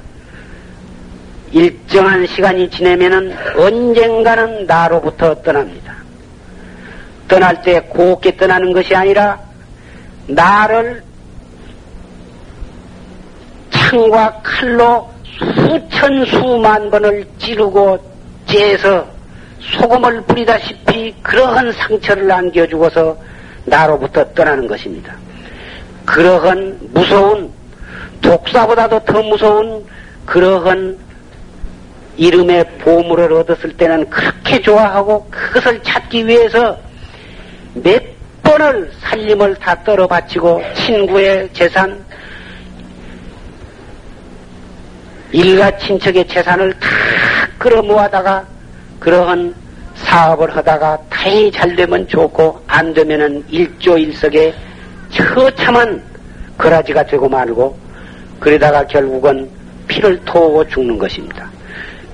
일정한 1.52 2.26
시간이 2.26 2.70
지내면은 2.70 3.36
언젠가는 3.56 4.66
나로부터 4.66 5.34
떠납니다. 5.42 5.94
떠날 7.28 7.62
때 7.62 7.80
곱게 7.80 8.36
떠나는 8.36 8.72
것이 8.72 8.94
아니라 8.94 9.38
나를 10.26 11.02
창과 13.70 14.40
칼로 14.42 15.10
수천 15.38 16.24
수만 16.26 16.90
번을 16.90 17.24
찌르고 17.38 17.98
째서 18.46 19.06
소금을 19.60 20.22
뿌리다시피 20.22 21.14
그러한 21.22 21.72
상처를 21.72 22.30
안겨주고서 22.30 23.16
나로부터 23.64 24.24
떠나는 24.32 24.66
것입니다. 24.66 25.14
그러한 26.10 26.76
무서운 26.92 27.52
독사보다도 28.20 29.04
더 29.04 29.22
무서운 29.22 29.86
그러한 30.26 30.98
이름의 32.16 32.64
보물을 32.78 33.32
얻었을 33.32 33.76
때는 33.76 34.10
그렇게 34.10 34.60
좋아하고 34.60 35.28
그것을 35.30 35.80
찾기 35.84 36.26
위해서 36.26 36.76
몇 37.74 38.02
번을 38.42 38.90
살림을 39.00 39.54
다 39.56 39.80
떨어 39.84 40.08
바치고 40.08 40.60
친구의 40.74 41.48
재산, 41.52 42.04
일가 45.30 45.78
친척의 45.78 46.26
재산을 46.26 46.72
다 46.80 46.88
끌어 47.56 47.82
모아다가 47.82 48.44
그러한 48.98 49.54
사업을 49.94 50.56
하다가 50.56 50.98
다행히 51.08 51.52
잘 51.52 51.76
되면 51.76 52.06
좋고 52.08 52.64
안 52.66 52.92
되면은 52.92 53.44
일조일석에 53.48 54.52
처참한 55.10 56.02
거라지가 56.56 57.04
되고 57.06 57.28
말고 57.28 57.76
그러다가 58.38 58.86
결국은 58.86 59.48
피를 59.88 60.18
토하고 60.24 60.66
죽는 60.68 60.98
것입니다. 60.98 61.48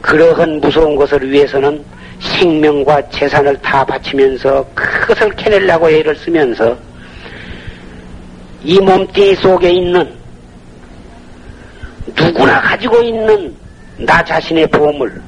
그러한 0.00 0.60
무서운 0.60 0.96
것을 0.96 1.30
위해서는 1.30 1.84
생명과 2.20 3.08
재산을 3.10 3.56
다 3.60 3.84
바치면서 3.84 4.64
그것을 4.74 5.30
캐내려고 5.36 5.90
애를 5.90 6.16
쓰면서 6.16 6.76
이 8.62 8.78
몸뚱이 8.80 9.34
속에 9.36 9.70
있는 9.70 10.12
누구나 12.16 12.60
가지고 12.60 13.02
있는 13.02 13.54
나 13.98 14.24
자신의 14.24 14.66
보물 14.68 15.20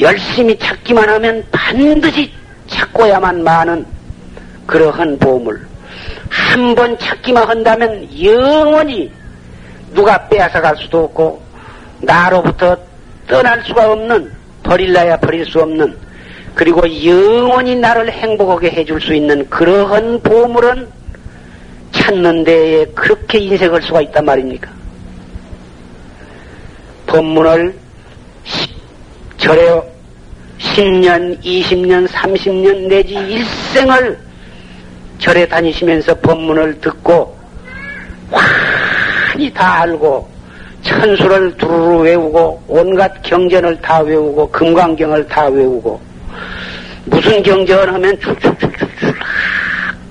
열심히 0.00 0.58
찾기만 0.58 1.08
하면 1.08 1.44
반드시 1.52 2.32
찾고야만 2.66 3.44
많은 3.44 3.84
그러한 4.66 5.18
보물 5.18 5.71
한 6.32 6.74
번 6.74 6.98
찾기만 6.98 7.46
한다면 7.46 8.08
영원히 8.22 9.10
누가 9.92 10.26
빼앗아갈 10.28 10.74
수도 10.78 11.04
없고 11.04 11.42
나로부터 12.00 12.74
떠날 13.26 13.62
수가 13.64 13.92
없는 13.92 14.32
버릴라야 14.62 15.18
버릴 15.18 15.44
수 15.44 15.60
없는 15.60 15.94
그리고 16.54 16.82
영원히 17.04 17.76
나를 17.76 18.10
행복하게 18.10 18.70
해줄 18.70 19.00
수 19.00 19.14
있는 19.14 19.48
그러한 19.50 20.20
보물은 20.22 20.88
찾는 21.92 22.44
데에 22.44 22.86
그렇게 22.94 23.38
인색할 23.38 23.82
수가 23.82 24.00
있단 24.00 24.24
말입니까? 24.24 24.70
법문을 27.06 27.74
절에 29.36 29.82
10년, 30.58 31.38
20년, 31.42 32.08
30년 32.08 32.86
내지 32.88 33.14
일생을 33.14 34.18
절에 35.22 35.46
다니시면서 35.46 36.16
법문을 36.16 36.80
듣고 36.80 37.38
환히 38.32 39.52
다 39.52 39.82
알고 39.82 40.28
천수를 40.82 41.56
두루루 41.58 42.00
외우고 42.00 42.60
온갖 42.66 43.22
경전을 43.22 43.80
다 43.80 44.00
외우고 44.00 44.50
금강경을 44.50 45.28
다 45.28 45.46
외우고 45.46 46.00
무슨 47.04 47.40
경전 47.40 47.94
하면 47.94 48.18
출출출출출 48.18 49.14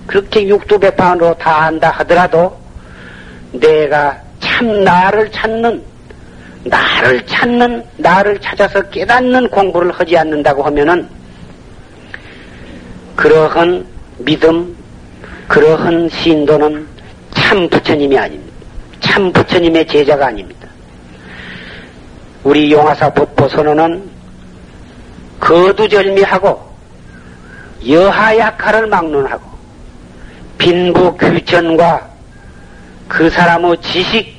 그렇게 0.08 0.48
육두배판으로 0.48 1.34
다 1.38 1.66
한다 1.66 1.92
하더라도 1.98 2.58
내가 3.52 4.18
참 4.40 4.82
나를 4.86 5.30
찾는 5.30 5.84
나를 6.64 7.26
찾는 7.26 7.84
나를 7.98 8.40
찾아서 8.40 8.82
깨닫는 8.84 9.50
공부를 9.50 9.92
하지 9.92 10.18
않는다고 10.18 10.64
하면은 10.64 11.06
그러한 13.18 13.86
믿음 14.20 14.81
그러한 15.52 16.08
신도는 16.08 16.88
참 17.32 17.68
부처님이 17.68 18.18
아닙니다. 18.18 18.54
참 19.02 19.34
부처님의 19.34 19.86
제자가 19.86 20.28
아닙니다. 20.28 20.66
우리 22.46 22.72
용화사 22.72 23.14
법보 23.14 23.50
선언은 23.50 24.10
거두절미하고 25.42 26.72
여하약화를 27.86 28.88
막론하고 28.88 29.44
빈부 30.58 31.18
규천과 31.18 32.10
그 33.10 33.30
사람의 33.30 33.76
지식 33.82 34.34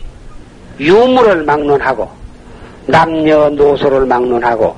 유물을 0.80 1.42
막론하고 1.44 2.10
남녀노소를 2.86 4.06
막론하고 4.06 4.74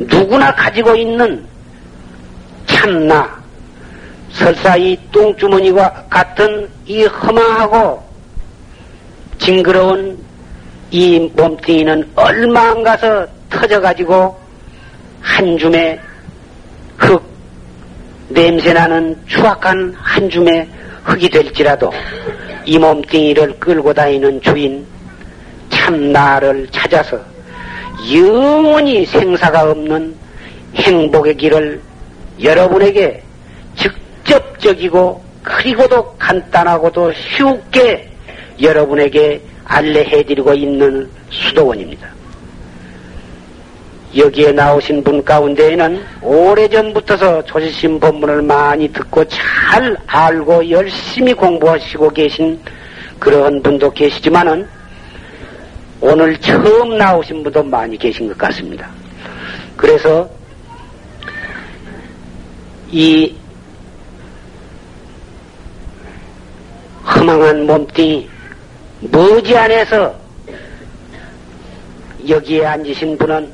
누구나 0.00 0.52
가지고 0.56 0.96
있는 0.96 1.46
참나 2.66 3.37
설사 4.32 4.76
이 4.76 4.98
똥주머니와 5.10 6.04
같은 6.10 6.68
이 6.86 7.04
험하고 7.04 8.02
징그러운 9.38 10.18
이 10.90 11.30
몸뚱이는 11.34 12.10
얼마 12.14 12.70
안 12.70 12.82
가서 12.82 13.26
터져가지고 13.50 14.38
한 15.20 15.58
줌의 15.58 16.00
흙, 16.96 17.22
냄새나는 18.28 19.16
추악한 19.26 19.94
한 19.96 20.30
줌의 20.30 20.68
흙이 21.04 21.28
될지라도 21.28 21.90
이 22.64 22.78
몸뚱이를 22.78 23.58
끌고 23.58 23.94
다니는 23.94 24.40
주인 24.42 24.86
참 25.70 26.12
나를 26.12 26.68
찾아서 26.70 27.18
영원히 28.12 29.04
생사가 29.06 29.70
없는 29.70 30.14
행복의 30.74 31.36
길을 31.36 31.80
여러분에게 32.42 33.22
직접적이고 34.58 35.22
그리고도 35.42 36.14
간단하고도 36.18 37.12
쉽게 37.12 38.10
여러분에게 38.60 39.40
안내해드리고 39.64 40.52
있는 40.54 41.08
수도원입니다. 41.30 42.08
여기에 44.16 44.52
나오신 44.52 45.04
분 45.04 45.22
가운데에는 45.22 46.02
오래전부터서 46.22 47.44
조지신 47.44 48.00
법문을 48.00 48.42
많이 48.42 48.90
듣고 48.92 49.24
잘 49.26 49.96
알고 50.06 50.70
열심히 50.70 51.34
공부하시고 51.34 52.10
계신 52.10 52.58
그런 53.18 53.62
분도 53.62 53.90
계시지만은 53.90 54.66
오늘 56.00 56.38
처음 56.38 56.96
나오신 56.96 57.42
분도 57.42 57.62
많이 57.62 57.98
계신 57.98 58.28
것 58.28 58.38
같습니다. 58.38 58.88
그래서 59.76 60.28
이 62.90 63.34
허망한 67.14 67.66
몸뚱이 67.66 68.28
머지안에서 69.00 70.14
여기에 72.28 72.66
앉으신 72.66 73.16
분은 73.16 73.50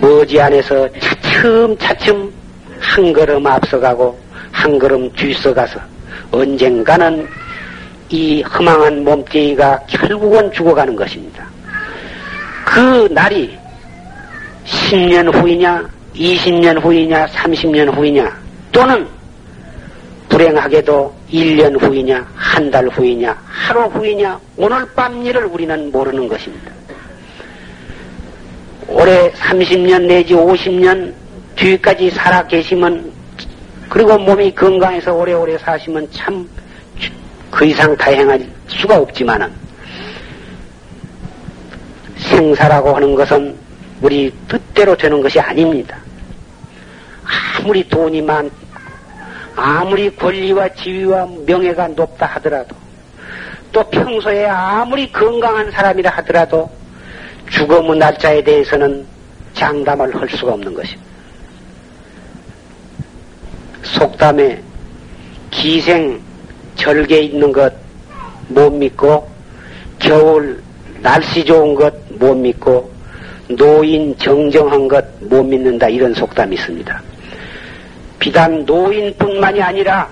머지안에서 0.00 0.88
차츰차츰 1.00 2.32
한 2.80 3.12
걸음 3.12 3.46
앞서가고 3.46 4.18
한 4.52 4.78
걸음 4.78 5.10
뒤서가서 5.12 5.80
언젠가는 6.30 7.26
이 8.10 8.42
허망한 8.42 9.04
몸뚱이가 9.04 9.80
결국은 9.88 10.52
죽어가는 10.52 10.94
것입니다. 10.94 11.44
그 12.64 13.08
날이 13.10 13.56
10년 14.66 15.34
후이냐, 15.34 15.84
20년 16.14 16.80
후이냐, 16.82 17.26
30년 17.26 17.94
후이냐, 17.94 18.36
또는 18.72 19.06
불행하게도 20.34 21.14
1년 21.30 21.80
후이냐, 21.80 22.26
한 22.34 22.68
달 22.68 22.88
후이냐, 22.88 23.40
하루 23.46 23.82
후이냐, 23.82 24.40
오늘 24.56 24.84
밤 24.96 25.24
일을 25.24 25.44
우리는 25.44 25.92
모르는 25.92 26.26
것입니다. 26.26 26.72
올해 28.88 29.30
30년 29.30 30.06
내지 30.06 30.34
50년 30.34 31.12
뒤까지 31.54 32.10
살아 32.10 32.44
계시면, 32.48 33.12
그리고 33.88 34.18
몸이 34.18 34.52
건강해서 34.56 35.14
오래오래 35.14 35.56
사시면 35.58 36.10
참 36.10 36.48
그 37.52 37.64
이상 37.64 37.96
다행할 37.96 38.44
수가 38.66 38.98
없지만은, 38.98 39.48
생사라고 42.16 42.96
하는 42.96 43.14
것은 43.14 43.54
우리 44.02 44.32
뜻대로 44.48 44.96
되는 44.96 45.22
것이 45.22 45.38
아닙니다. 45.38 45.96
아무리 47.56 47.88
돈이 47.88 48.20
많, 48.22 48.50
아무리 49.56 50.14
권리와 50.14 50.68
지위와 50.74 51.28
명예가 51.46 51.88
높다 51.88 52.26
하더라도, 52.26 52.76
또 53.72 53.82
평소에 53.90 54.46
아무리 54.46 55.10
건강한 55.10 55.70
사람이라 55.70 56.10
하더라도, 56.10 56.70
죽음의 57.50 57.98
날짜에 57.98 58.42
대해서는 58.42 59.06
장담을 59.54 60.14
할 60.14 60.28
수가 60.30 60.54
없는 60.54 60.74
것입니다. 60.74 61.04
속담에 63.82 64.60
기생 65.50 66.20
절개 66.74 67.20
있는 67.20 67.52
것 67.52 67.84
못 68.48 68.70
믿고 68.70 69.28
겨울 69.98 70.62
날씨 71.00 71.44
좋은 71.44 71.74
것 71.74 71.92
못 72.10 72.34
믿고 72.34 72.90
노인 73.48 74.16
정정한 74.18 74.88
것 74.88 75.04
못 75.20 75.42
믿는다 75.42 75.88
이런 75.88 76.14
속담이 76.14 76.54
있습니다. 76.56 77.02
비단 78.24 78.64
노인뿐만이 78.64 79.60
아니라 79.60 80.08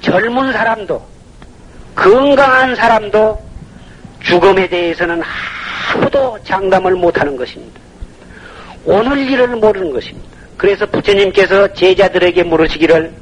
젊은 0.00 0.52
사람도 0.52 1.04
건강한 1.96 2.76
사람도 2.76 3.42
죽음에 4.20 4.68
대해서는 4.68 5.20
아무도 5.92 6.38
장담을 6.44 6.94
못하는 6.94 7.36
것입니다. 7.36 7.80
오늘 8.84 9.18
일을 9.18 9.48
모르는 9.48 9.90
것입니다. 9.90 10.28
그래서 10.56 10.86
부처님께서 10.86 11.72
제자들에게 11.72 12.44
물으시기를 12.44 13.12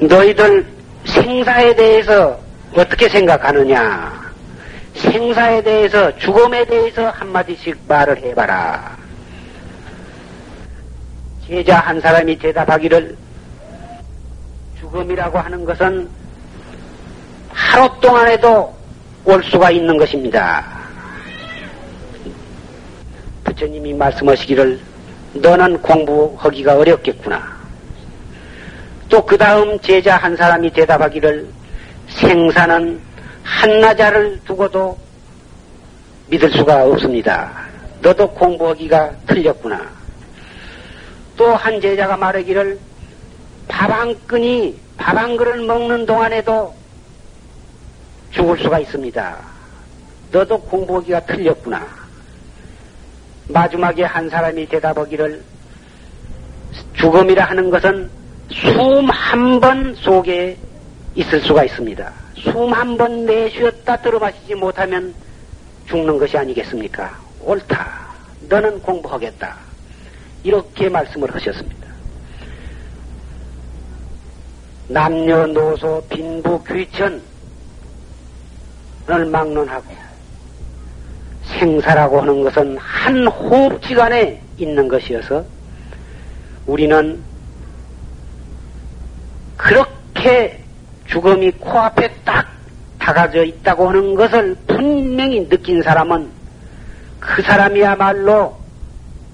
너희들 0.00 0.66
생사에 1.06 1.74
대해서 1.74 2.38
어떻게 2.74 3.08
생각하느냐? 3.08 4.30
생사에 4.96 5.62
대해서 5.62 6.14
죽음에 6.18 6.66
대해서 6.66 7.08
한마디씩 7.08 7.78
말을 7.88 8.18
해봐라. 8.18 9.01
제자 11.46 11.80
한 11.80 12.00
사람이 12.00 12.38
대답하기를 12.38 13.16
죽음이라고 14.80 15.38
하는 15.38 15.64
것은 15.64 16.08
하루 17.50 17.88
동안에도 18.00 18.74
올 19.24 19.42
수가 19.44 19.70
있는 19.70 19.96
것입니다. 19.96 20.64
부처님이 23.44 23.92
말씀하시기를 23.94 24.80
너는 25.34 25.80
공부하기가 25.82 26.76
어렵겠구나. 26.78 27.62
또 29.08 29.24
그 29.26 29.36
다음 29.36 29.78
제자 29.80 30.16
한 30.16 30.34
사람이 30.36 30.70
대답하기를 30.72 31.46
생사는 32.08 33.00
한나자를 33.42 34.40
두고도 34.46 34.98
믿을 36.28 36.50
수가 36.50 36.84
없습니다. 36.86 37.52
너도 38.00 38.28
공부하기가 38.30 39.10
틀렸구나. 39.26 40.01
또 41.36 41.54
한 41.56 41.80
제자가 41.80 42.16
말하기를 42.16 42.78
밥 43.68 43.90
한 43.90 44.14
끈이 44.26 44.76
밥 44.96 45.16
한 45.16 45.36
그릇 45.36 45.64
먹는 45.64 46.06
동안에도 46.06 46.74
죽을 48.30 48.58
수가 48.58 48.78
있습니다. 48.80 49.38
너도 50.30 50.58
공부하기가 50.60 51.20
틀렸구나. 51.26 51.86
마지막에 53.48 54.04
한 54.04 54.28
사람이 54.30 54.66
대답하기를 54.68 55.42
죽음이라 56.94 57.44
하는 57.44 57.70
것은 57.70 58.10
숨 58.50 59.08
한 59.10 59.60
번 59.60 59.94
속에 59.94 60.56
있을 61.14 61.40
수가 61.40 61.64
있습니다. 61.64 62.12
숨 62.36 62.72
한 62.72 62.96
번 62.96 63.26
내쉬었다 63.26 63.96
들어마시지 63.98 64.54
못하면 64.54 65.14
죽는 65.88 66.18
것이 66.18 66.36
아니겠습니까? 66.38 67.18
옳다. 67.40 67.90
너는 68.48 68.80
공부하겠다. 68.82 69.56
이렇게 70.42 70.88
말씀을 70.88 71.34
하셨습니다. 71.34 71.82
남녀노소 74.88 76.04
빈부 76.08 76.62
귀천을 76.64 77.20
막론하고 79.30 80.02
생사라고 81.58 82.20
하는 82.20 82.42
것은 82.42 82.76
한 82.76 83.26
호흡지간에 83.26 84.40
있는 84.58 84.88
것이어서 84.88 85.44
우리는 86.66 87.20
그렇게 89.56 90.60
죽음이 91.06 91.50
코앞에 91.52 92.12
딱 92.24 92.48
다가져 92.98 93.44
있다고 93.44 93.88
하는 93.88 94.14
것을 94.14 94.56
분명히 94.66 95.48
느낀 95.48 95.82
사람은 95.82 96.28
그 97.20 97.42
사람이야말로 97.42 98.61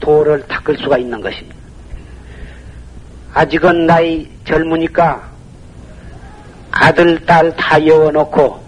도를 0.09 0.42
닦을 0.49 0.79
수가 0.79 0.97
있는 0.97 1.21
것입니다. 1.21 1.55
아직은 3.35 3.87
나이 3.87 4.27
젊으니까 4.47 5.23
아들, 6.71 7.27
딸 7.27 7.55
다 7.57 7.87
여워놓고 7.87 8.59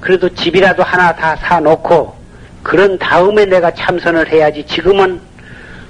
그래도 0.00 0.28
집이라도 0.34 0.82
하나 0.82 1.14
다 1.14 1.36
사놓고 1.36 2.16
그런 2.64 2.98
다음에 2.98 3.44
내가 3.44 3.70
참선을 3.72 4.28
해야지 4.32 4.66
지금은 4.66 5.20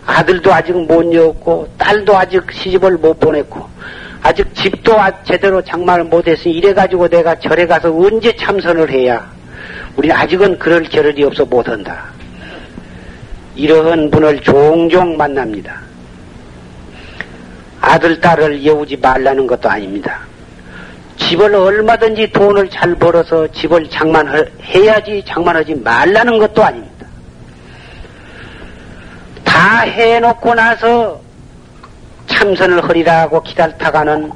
아들도 0.04 0.52
아직 0.52 0.72
못 0.72 1.10
여었고 1.14 1.68
딸도 1.78 2.14
아직 2.14 2.42
시집을 2.52 2.98
못 2.98 3.18
보냈고 3.18 3.66
아직 4.22 4.54
집도 4.54 4.94
제대로 5.24 5.62
장만을 5.62 6.04
못했으니 6.04 6.54
이래가지고 6.56 7.08
내가 7.08 7.34
절에 7.36 7.66
가서 7.66 7.90
언제 7.90 8.36
참선을 8.36 8.90
해야 8.90 9.26
우리 9.96 10.12
아직은 10.12 10.58
그럴 10.58 10.82
겨를이 10.82 11.24
없어 11.24 11.46
못한다. 11.46 12.12
이러한 13.54 14.10
분을 14.10 14.40
종종 14.40 15.16
만납니다. 15.16 15.80
아들, 17.80 18.20
딸을 18.20 18.64
여우지 18.64 18.96
말라는 18.96 19.46
것도 19.46 19.68
아닙니다. 19.68 20.20
집을 21.18 21.54
얼마든지 21.54 22.32
돈을 22.32 22.70
잘 22.70 22.94
벌어서 22.94 23.46
집을 23.52 23.88
장만해야지 23.90 25.24
장만하지 25.26 25.74
말라는 25.76 26.38
것도 26.38 26.64
아닙니다. 26.64 27.06
다 29.44 29.80
해놓고 29.80 30.54
나서 30.54 31.20
참선을 32.26 32.88
허리라고 32.88 33.42
기다다가는 33.42 34.32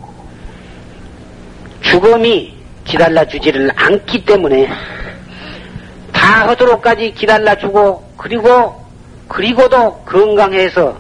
죽음이 1.81 2.55
기다려주지를 2.85 3.71
않기 3.75 4.25
때문에 4.25 4.69
다 6.13 6.49
하도록까지 6.49 7.13
기다려주고 7.13 8.05
그리고 8.17 8.86
그리고도 9.29 10.03
건강해서 10.05 10.97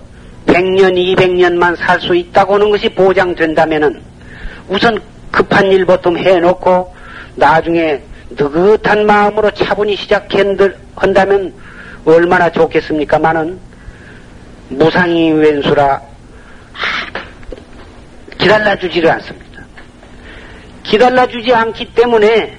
100년, 0.46 0.94
200년만 1.16 1.76
살 1.76 2.00
수 2.00 2.14
있다고 2.14 2.54
하는 2.54 2.70
것이 2.70 2.88
보장된다면은 2.88 4.00
우선 4.68 5.00
급한 5.30 5.66
일 5.66 5.84
보통 5.84 6.16
해놓고 6.16 6.94
나중에 7.34 8.00
느긋한 8.30 9.06
마음으로 9.06 9.50
차분히 9.52 9.96
시작한다면 9.96 11.52
얼마나 12.04 12.50
좋겠습니까만은 12.50 13.58
무상이 14.68 15.32
왼수라 15.32 16.00
기다려주지를 18.38 19.10
않습니다. 19.12 19.62
기다려주지 20.84 21.52
않기 21.52 21.94
때문에 21.94 22.58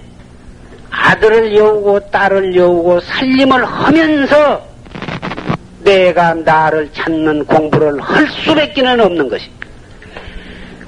아들을 0.89 1.55
여우고 1.55 2.11
딸을 2.11 2.55
여우고 2.55 2.99
살림을 3.01 3.63
하면서 3.65 4.65
내가 5.87 6.33
나를 6.33 6.91
찾는 6.91 7.45
공부를 7.45 8.01
할 8.01 8.27
수밖에는 8.27 8.99
없는 8.99 9.29
것입니다. 9.29 9.67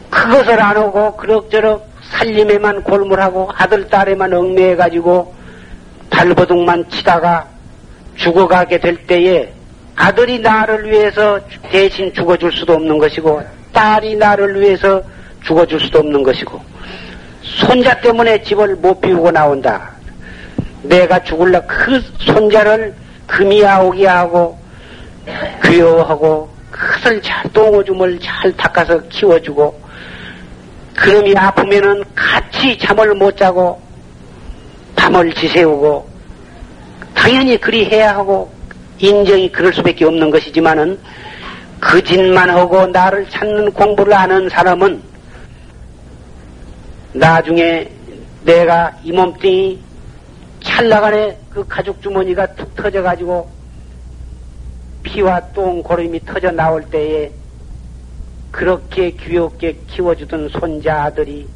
그것을 0.09 0.61
안 0.61 0.75
하고 0.75 1.15
그럭저럭 1.15 1.87
살림에만 2.11 2.83
골몰하고 2.83 3.49
아들, 3.55 3.87
딸에만 3.87 4.33
얽매여가지고 4.33 5.33
발버둥만 6.09 6.89
치다가 6.89 7.47
죽어가게 8.17 8.79
될 8.79 8.97
때에 9.07 9.53
아들이 9.95 10.39
나를 10.39 10.89
위해서 10.91 11.39
대신 11.71 12.13
죽어줄 12.13 12.51
수도 12.51 12.73
없는 12.73 12.97
것이고 12.97 13.41
딸이 13.71 14.17
나를 14.17 14.59
위해서 14.59 15.01
죽어줄 15.45 15.79
수도 15.79 15.99
없는 15.99 16.23
것이고 16.23 16.59
손자 17.41 17.99
때문에 18.01 18.43
집을 18.43 18.75
못 18.75 18.99
비우고 18.99 19.31
나온다. 19.31 19.91
내가 20.83 21.23
죽을라 21.23 21.61
그 21.61 22.01
손자를 22.17 22.93
금이 23.27 23.65
아오게 23.65 24.05
하고 24.05 24.58
귀여워하고 25.63 26.49
그것을 26.71 27.21
잘 27.21 27.51
똥오줌을 27.51 28.19
잘 28.19 28.55
닦아서 28.55 28.99
키워주고 29.09 29.79
그놈이 30.95 31.35
아프면은 31.37 32.03
같이 32.15 32.77
잠을 32.77 33.13
못 33.15 33.35
자고 33.37 33.81
밤을 34.95 35.33
지새우고 35.33 36.09
당연히 37.13 37.57
그리 37.57 37.85
해야 37.85 38.15
하고 38.15 38.51
인정이 38.99 39.51
그럴 39.51 39.73
수밖에 39.73 40.05
없는 40.05 40.29
것이지만은 40.29 40.99
그 41.79 42.03
짓만 42.03 42.49
하고 42.49 42.85
나를 42.87 43.29
찾는 43.29 43.71
공부를 43.71 44.13
아는 44.13 44.49
사람은 44.49 45.01
나중에 47.13 47.89
내가 48.43 48.93
이 49.03 49.11
몸뚱이 49.11 49.79
찰나간에 50.61 51.37
그 51.49 51.65
가죽 51.67 52.01
주머니가 52.01 52.45
툭 52.55 52.75
터져가지고 52.75 53.58
피와 55.03 55.51
똥 55.53 55.81
고름이 55.81 56.25
터져 56.25 56.51
나올 56.51 56.83
때에 56.83 57.31
그렇게 58.51 59.11
귀엽게 59.11 59.77
키워주던 59.87 60.49
손자 60.49 61.03
아들이 61.03 61.47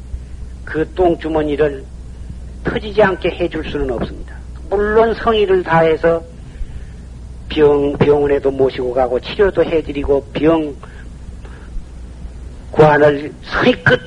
그 0.64 0.90
똥주머니를 0.94 1.84
터지지 2.64 3.02
않게 3.02 3.30
해줄 3.30 3.70
수는 3.70 3.90
없습니다. 3.90 4.34
물론 4.70 5.14
성의를 5.14 5.62
다해서 5.62 6.22
병, 7.48 7.92
병원에도 7.98 8.50
모시고 8.50 8.94
가고 8.94 9.20
치료도 9.20 9.64
해드리고 9.64 10.24
병 10.32 10.74
구안을 12.70 13.32
성의끝 13.44 14.00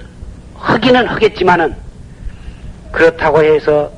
하기는 0.56 1.08
하겠지만은 1.08 1.76
그렇다고 2.92 3.44
해서 3.44 3.92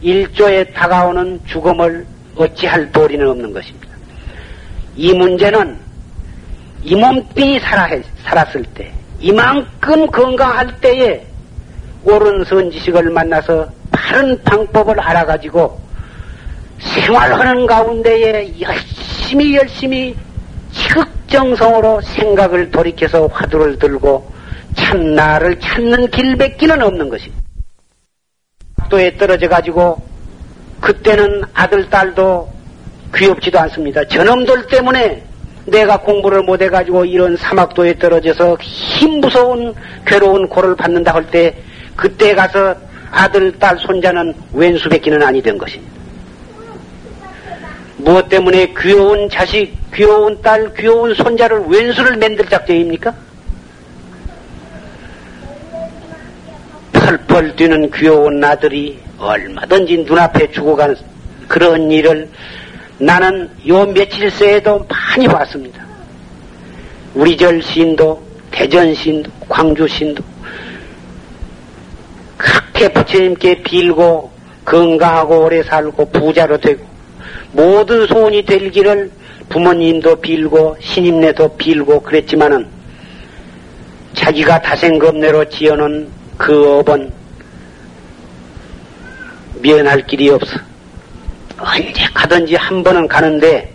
일조에 0.00 0.64
다가오는 0.72 1.40
죽음을 1.46 2.06
어찌할 2.36 2.90
도리는 2.92 3.28
없는 3.28 3.52
것입니다. 3.52 3.77
이 4.98 5.14
문제는 5.14 5.78
이 6.82 6.96
몸뚱이 6.96 7.60
살아, 7.60 7.88
살았을 8.24 8.64
때, 8.74 8.92
이만큼 9.20 10.08
건강할 10.08 10.80
때에 10.80 11.24
옳은 12.02 12.44
선지식을 12.44 13.10
만나서 13.10 13.68
바른 13.92 14.42
방법을 14.42 14.98
알아가지고 14.98 15.80
생활하는 16.80 17.66
가운데에 17.66 18.60
열심히 18.60 19.54
열심히 19.54 20.16
지극정성으로 20.72 22.00
생각을 22.00 22.72
돌이켜서 22.72 23.28
화두를 23.28 23.78
들고 23.78 24.32
참나를 24.74 25.60
찾는 25.60 26.10
길밖기는 26.10 26.82
없는 26.82 27.08
것입니다. 27.08 27.44
도에 28.90 29.16
떨어져 29.16 29.48
가지고 29.48 30.02
그때는 30.80 31.42
아들 31.54 31.88
딸도 31.88 32.57
귀엽지도 33.14 33.58
않습니다. 33.60 34.06
저놈들 34.06 34.66
때문에 34.66 35.22
내가 35.66 35.98
공부를 36.00 36.42
못 36.42 36.60
해가지고 36.62 37.04
이런 37.04 37.36
사막도에 37.36 37.98
떨어져서 37.98 38.56
힘 38.60 39.20
무서운 39.20 39.74
괴로운 40.06 40.48
고를 40.48 40.74
받는다 40.74 41.12
할 41.14 41.24
때 41.30 41.54
그때 41.96 42.34
가서 42.34 42.74
아들, 43.10 43.58
딸, 43.58 43.76
손자는 43.78 44.32
왼수밖기는 44.52 45.22
아니 45.22 45.42
된 45.42 45.58
것입니다. 45.58 45.92
무엇 47.96 48.28
때문에 48.28 48.72
귀여운 48.78 49.28
자식, 49.28 49.74
귀여운 49.92 50.40
딸, 50.40 50.72
귀여운 50.74 51.12
손자를 51.14 51.64
왼수를 51.66 52.16
만들 52.16 52.44
작정입니까? 52.46 53.12
펄펄 56.92 57.56
뛰는 57.56 57.90
귀여운 57.90 58.38
나들이 58.38 58.98
얼마든지 59.18 60.04
눈앞에 60.06 60.50
죽어가는 60.52 60.94
그런 61.48 61.90
일을 61.90 62.28
나는 62.98 63.48
요 63.66 63.86
며칠 63.86 64.30
새에도 64.30 64.84
많이 64.88 65.26
봤습니다. 65.26 65.84
우리절 67.14 67.62
시인도, 67.62 68.22
대전 68.50 68.92
시인도, 68.94 69.30
광주 69.48 69.86
시인도 69.86 70.22
그렇게 72.36 72.92
부처님께 72.92 73.62
빌고 73.62 74.30
건강하고 74.64 75.44
오래 75.44 75.62
살고 75.62 76.10
부자로 76.10 76.58
되고 76.58 76.84
모든 77.52 78.06
소원이 78.06 78.44
되기를 78.44 79.10
부모님도 79.48 80.16
빌고 80.16 80.76
신임내도 80.80 81.56
빌고 81.56 82.02
그랬지만은 82.02 82.66
자기가 84.14 84.60
다생겁내로 84.60 85.48
지어놓은 85.48 86.08
그 86.36 86.78
업은 86.78 87.12
미안할 89.60 90.06
길이 90.06 90.28
없어. 90.30 90.67
언제 91.58 92.04
가든지 92.14 92.54
한 92.56 92.82
번은 92.82 93.08
가는데 93.08 93.72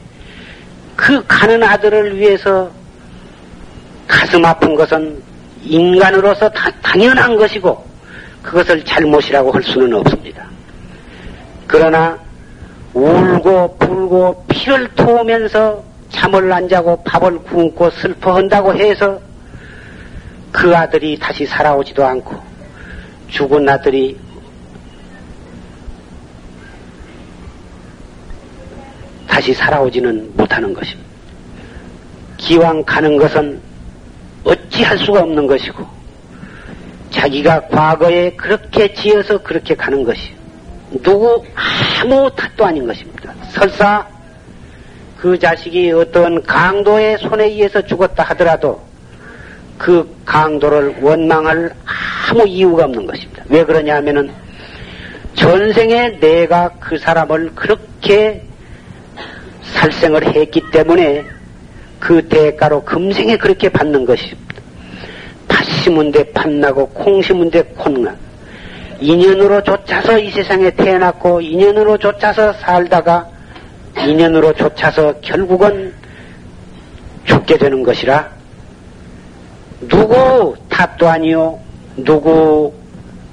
그 0.96 1.24
가는 1.28 1.62
아들을 1.62 2.18
위해서 2.18 2.72
가슴 4.08 4.46
아픈 4.46 4.76
것은 4.76 5.22
인간으로서 5.64 6.50
다, 6.50 6.70
당연한 6.82 7.36
것이고 7.36 7.84
그것을 8.42 8.84
잘못이라고 8.84 9.52
할 9.52 9.64
수는 9.64 9.94
없습니다. 9.94 10.46
그러나 11.68 12.18
울고 12.94 13.78
불고 13.78 14.46
피를 14.48 14.88
토우면서 14.96 15.84
잠을 16.10 16.52
안 16.52 16.70
자고 16.70 17.02
밥을 17.04 17.40
굶고 17.40 17.90
슬퍼한다고 17.90 18.76
해서 18.76 19.20
그 20.52 20.76
아들이 20.76 21.18
다시 21.18 21.46
살아오지도 21.46 22.06
않고 22.06 22.40
죽은 23.30 23.68
아들이 23.68 24.18
다시 29.28 29.54
살아오지는 29.54 30.32
못하는 30.36 30.74
것입니다. 30.74 31.10
기왕 32.38 32.84
가는 32.84 33.18
것은 33.18 33.60
어찌할 34.44 34.98
수가 34.98 35.22
없는 35.22 35.48
것이고 35.48 35.86
자기가 37.12 37.68
과거에 37.68 38.32
그렇게 38.32 38.94
지어서 38.94 39.38
그렇게 39.38 39.76
가는 39.76 40.04
것이 40.04 40.34
누구 41.02 41.44
아무 41.56 42.30
탓도 42.36 42.66
아닌 42.66 42.86
것입니다. 42.86 43.34
설사 43.50 44.06
그 45.18 45.40
자식이 45.40 45.92
어떤 45.92 46.44
강도의 46.44 47.18
손에 47.20 47.46
의해서 47.46 47.82
죽었다 47.82 48.24
하더라도 48.24 48.82
그 49.78 50.14
강도를 50.26 50.98
원망할 51.02 51.74
아무 52.30 52.46
이유가 52.46 52.86
없는 52.86 53.06
것입니다. 53.06 53.44
왜 53.48 53.64
그러냐 53.64 53.96
하면은 53.96 54.32
전생에 55.36 56.20
내가 56.20 56.70
그 56.80 56.98
사람을 56.98 57.52
그렇게 57.56 58.44
살생을 59.74 60.36
했기 60.36 60.62
때문에 60.72 61.24
그 62.00 62.28
대가로 62.28 62.84
금생에 62.84 63.38
그렇게 63.38 63.70
받는 63.70 64.06
것입니다. 64.06 64.42
팥 65.48 65.64
심은 65.66 66.12
데 66.12 66.24
팥나고 66.32 66.90
콩 66.90 67.22
심은 67.22 67.50
데 67.50 67.62
콩나. 67.78 68.16
인연으로 69.00 69.64
쫓아서 69.64 70.18
이 70.18 70.32
세상에 70.32 70.72
태어났고 70.72 71.42
인연으로 71.42 71.98
쫓아서 71.98 72.54
살다가 72.54 73.28
인연으로 73.98 74.54
쫓아서 74.54 75.14
결국은 75.22 75.94
죽게 77.26 77.58
되는 77.58 77.84
것이라 77.84 78.30
누구 79.88 80.56
탓도 80.70 81.08
아니요 81.08 81.60
누구 81.98 82.74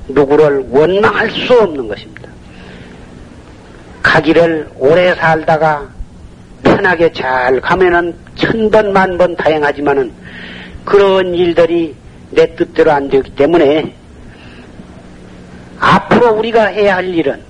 누구를 0.08 0.66
원망할 0.70 1.30
수 1.30 1.54
없는 1.54 1.86
것입니다. 1.86 2.28
가기를 4.02 4.68
오래 4.76 5.14
살다가 5.14 5.88
편하게 6.80 7.12
잘 7.12 7.60
가면은 7.60 8.14
천 8.36 8.70
번 8.70 8.92
만 8.92 9.18
번 9.18 9.36
다행하지만은 9.36 10.10
그런 10.84 11.34
일들이 11.34 11.94
내 12.30 12.54
뜻대로 12.54 12.90
안 12.90 13.08
되기 13.10 13.30
때문에 13.34 13.94
앞으로 15.78 16.32
우리가 16.32 16.66
해야 16.66 16.96
할 16.96 17.14
일은 17.14 17.42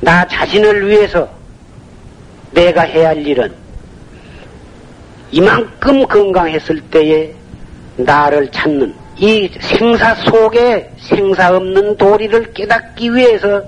나 0.00 0.26
자신을 0.26 0.88
위해서 0.88 1.28
내가 2.52 2.82
해야 2.82 3.08
할 3.08 3.26
일은 3.26 3.52
이만큼 5.30 6.06
건강했을 6.06 6.80
때에 6.90 7.34
나를 7.96 8.50
찾는 8.50 8.94
이 9.18 9.50
생사 9.60 10.14
속에 10.14 10.90
생사 10.98 11.54
없는 11.54 11.98
도리를 11.98 12.54
깨닫기 12.54 13.14
위해서 13.14 13.62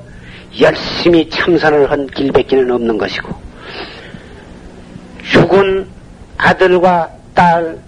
열심히 0.60 1.28
참선을 1.30 1.90
한 1.90 2.06
길밖에는 2.08 2.70
없는 2.70 2.98
것이고 2.98 3.41
죽은 5.22 5.86
아들과 6.36 7.10
딸 7.34 7.78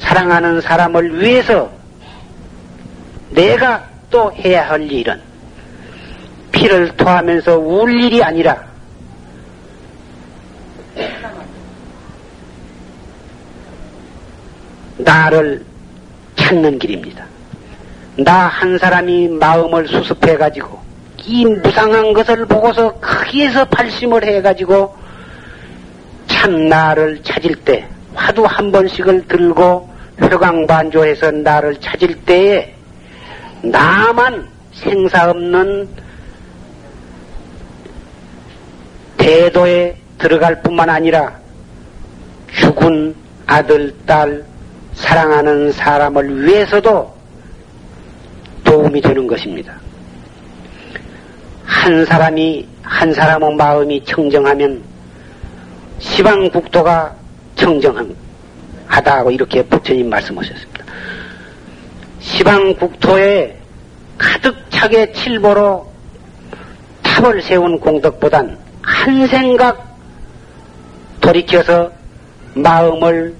사랑하는 0.00 0.60
사람을 0.60 1.20
위해서 1.20 1.70
내가 3.30 3.84
또 4.10 4.32
해야 4.32 4.68
할 4.68 4.90
일은 4.90 5.20
피를 6.52 6.96
토하면서 6.96 7.58
울 7.58 8.00
일이 8.02 8.22
아니라 8.22 8.66
나를 14.96 15.64
찾는 16.36 16.78
길입니다. 16.78 17.24
나 18.16 18.48
한 18.48 18.78
사람이 18.78 19.28
마음을 19.28 19.86
수습해가지고 19.86 20.78
이 21.24 21.44
무상한 21.46 22.12
것을 22.12 22.46
보고서 22.46 22.98
크기에서 22.98 23.64
발심을 23.66 24.24
해가지고 24.24 24.96
참 26.38 26.68
나를 26.68 27.20
찾을 27.24 27.52
때 27.56 27.84
화두 28.14 28.44
한 28.44 28.70
번씩을 28.70 29.26
들고 29.26 29.88
회광반조해서 30.22 31.32
나를 31.32 31.80
찾을 31.80 32.14
때에 32.22 32.72
나만 33.62 34.46
생사 34.72 35.30
없는 35.30 35.88
대도에 39.16 39.96
들어갈 40.16 40.62
뿐만 40.62 40.88
아니라 40.88 41.36
죽은 42.52 43.16
아들, 43.46 43.92
딸, 44.06 44.44
사랑하는 44.94 45.72
사람을 45.72 46.46
위해서도 46.46 47.12
도움이 48.62 49.00
되는 49.00 49.26
것입니다. 49.26 49.74
한 51.64 52.06
사람이, 52.06 52.68
한 52.82 53.12
사람의 53.12 53.56
마음이 53.56 54.04
청정하면 54.04 54.87
시방국도가 55.98 57.14
청정하다고 57.56 59.30
이렇게 59.30 59.62
부처님 59.62 60.08
말씀하셨습니다. 60.08 60.84
시방 62.20 62.74
국토에 62.74 63.56
가득 64.16 64.56
차게 64.70 65.12
칠보로 65.12 65.90
탑을 67.02 67.42
세운 67.42 67.78
공덕보단 67.80 68.58
한 68.82 69.26
생각 69.26 69.96
돌이켜서 71.20 71.90
마음을 72.54 73.34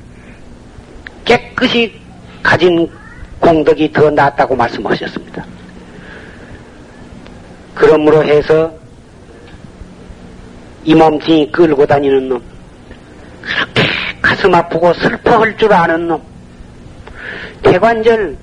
깨끗이 1.25 2.01
가진 2.43 2.91
공덕이 3.41 3.93
더 3.93 4.11
낫다고 4.11 4.57
말씀하셨습니다. 4.57 5.45
그러므로 7.75 8.25
해서 8.25 8.73
이 10.85 10.95
몸뚱이 10.95 11.51
끌고 11.51 11.87
다니는 11.87 12.29
놈, 12.29 12.43
그렇게 13.43 13.83
가슴 14.23 14.55
아프고 14.55 14.93
슬퍼할 14.95 15.57
줄 15.57 15.73
아는 15.73 16.09
놈, 16.09 16.23
대관절 17.63 18.37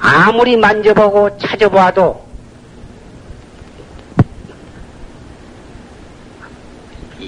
아무리 0.00 0.56
만져보고 0.56 1.36
찾아봐도 1.38 2.26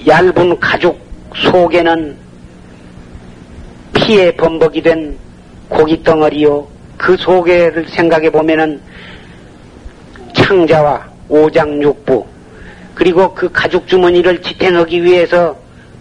얇은 0.07 0.59
가죽 0.59 0.99
속에는 1.35 2.17
피에 3.93 4.35
범벅이 4.35 4.81
된 4.81 5.17
고기 5.69 6.01
덩어리요. 6.01 6.67
그 6.97 7.15
속에를 7.17 7.87
생각해 7.89 8.29
보면은 8.29 8.81
창자와 10.33 11.05
오장육부 11.29 12.25
그리고 13.01 13.33
그 13.33 13.51
가죽 13.51 13.87
주머니를 13.87 14.43
지탱하기 14.43 15.03
위해서 15.03 15.57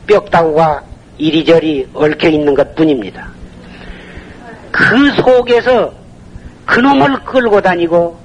뼈다구가 0.07 0.83
이리저리 1.17 1.89
얽혀 1.95 2.29
있는 2.29 2.53
것 2.55 2.75
뿐입니다. 2.75 3.27
그 4.71 5.11
속에서 5.13 5.95
그놈을 6.67 7.25
끌고 7.25 7.63
다니고 7.63 8.21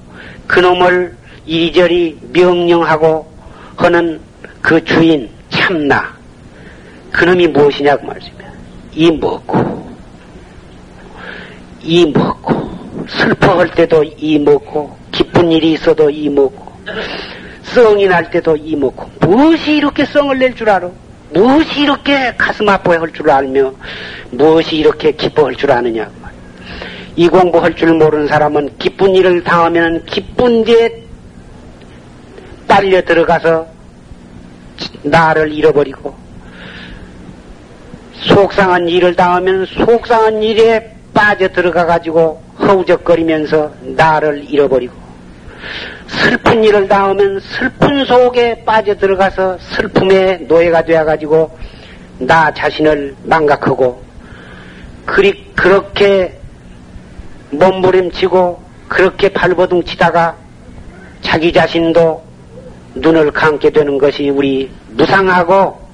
그놈을 0.47 1.15
이리저리 1.45 2.19
명령하고 2.34 3.32
하는 3.78 4.19
그 4.61 4.84
주인 4.84 5.30
참나 5.51 6.13
그놈이 7.13 7.47
무엇이냐고 7.47 8.07
말씀이야. 8.07 8.51
이 8.91 9.09
먹고 9.09 9.89
이 11.82 12.05
먹고 12.07 13.05
슬퍼할 13.07 13.71
때도 13.71 14.03
이 14.17 14.38
먹고 14.38 14.97
기쁜 15.13 15.49
일이 15.53 15.71
있어도 15.71 16.09
이 16.09 16.28
먹고 16.28 16.73
성이 17.76 18.07
날 18.07 18.30
때도 18.32 18.55
이 18.55 18.76
먹고 18.76 19.09
무엇이 19.19 19.73
이렇게 19.76 20.05
성을 20.05 20.38
낼 20.39 20.55
줄 20.55 20.69
알아? 20.69 20.89
무엇이 21.34 21.82
이렇게 21.82 22.34
가슴 22.38 22.69
아파할 22.69 23.11
줄 23.11 23.30
알며 23.30 23.73
무엇이 24.32 24.78
이렇게 24.78 25.11
기뻐할 25.11 25.55
줄 25.55 25.71
아느냐? 25.71 26.09
이 27.17 27.28
공부할 27.28 27.76
줄 27.76 27.93
모르는 27.93 28.28
사람은 28.28 28.78
기쁜 28.80 29.13
일을 29.15 29.43
당하면 29.43 30.05
기쁜 30.05 30.63
뒤에 30.63 31.03
빨려 32.67 33.01
들어가서 33.01 33.67
나를 35.03 35.51
잃어버리고 35.51 36.15
속상한 38.13 38.88
일을 38.88 39.15
당하면 39.15 39.65
속상한 39.65 40.41
일에 40.41 40.95
빠져 41.13 41.49
들어가 41.49 41.86
가지고 41.86 42.41
허우적거리면서 42.59 43.71
나를 43.82 44.45
잃어버리고 44.49 44.93
슬픈 46.08 46.64
일을 46.64 46.88
당하면 46.88 47.39
슬픈 47.39 48.06
속에 48.06 48.64
빠져 48.66 48.95
들어가서 48.95 49.58
슬픔의 49.60 50.45
노예가 50.47 50.84
되어 50.84 51.03
가지고 51.06 51.58
나 52.20 52.53
자신을 52.53 53.16
망각하고 53.24 54.03
그리 55.06 55.45
그렇게 55.56 56.38
몸부림치고 57.51 58.64
그렇게 58.88 59.30
발버둥 59.30 59.84
치다가 59.84 60.36
자기 61.22 61.51
자신도 61.51 62.24
눈을 62.95 63.32
감게 63.32 63.72
되는 63.72 63.97
것이 63.97 64.30
우리 64.30 64.70
무상하고 64.91 65.86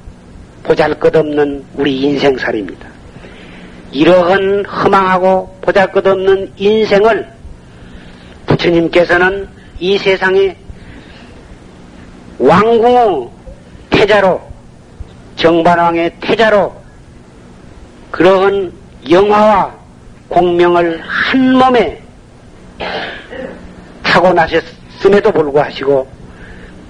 보잘 0.64 1.00
것 1.00 1.16
없는 1.16 1.64
우리 1.76 2.00
인생살입니다. 2.02 2.88
이러한 3.92 4.66
허망하고 4.66 5.58
보잘 5.62 5.92
것 5.92 6.06
없는 6.06 6.52
인생을 6.58 7.28
부처님께서는 8.46 9.48
이 9.82 9.98
세상에 9.98 10.56
왕궁의 12.38 13.30
태자로 13.90 14.40
정반왕의 15.38 16.18
태자로 16.22 16.76
그러한 18.12 18.72
영화와 19.10 19.76
공명을 20.30 21.02
한 21.02 21.58
몸에 21.58 22.00
타고나셨음에도 24.04 25.32
불구하시고 25.32 26.08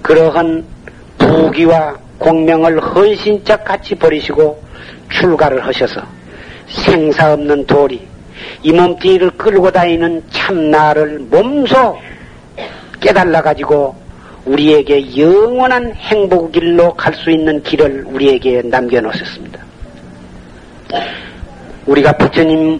그러한 0.01 0.65
부귀와 1.17 1.95
공명을 2.17 2.81
헌신적 2.81 3.63
같이 3.63 3.95
버리시고 3.95 4.61
출가를 5.09 5.65
하셔서 5.65 6.01
생사 6.67 7.31
없는 7.31 7.65
도리 7.67 8.05
이 8.63 8.73
몸뚱이를 8.73 9.31
끌고 9.31 9.71
다니는 9.71 10.23
참나를 10.29 11.19
몸소 11.19 12.10
깨달아 13.01 13.41
가지고 13.41 13.95
우리에게 14.45 15.17
영원한 15.17 15.93
행복 15.95 16.51
길로 16.51 16.93
갈 16.93 17.13
수 17.13 17.29
있는 17.29 17.61
길을 17.63 18.05
우리에게 18.07 18.61
남겨놓으셨습니다. 18.63 19.59
우리가 21.85 22.13
부처님 22.13 22.79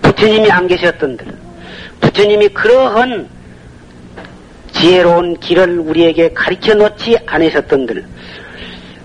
부처님이 0.00 0.50
안 0.50 0.66
계셨던들, 0.66 1.26
부처님이 2.00 2.48
그러한 2.48 3.28
지혜로운 4.72 5.38
길을 5.38 5.78
우리에게 5.78 6.32
가르쳐 6.32 6.74
놓지 6.74 7.18
않으셨던들, 7.26 8.04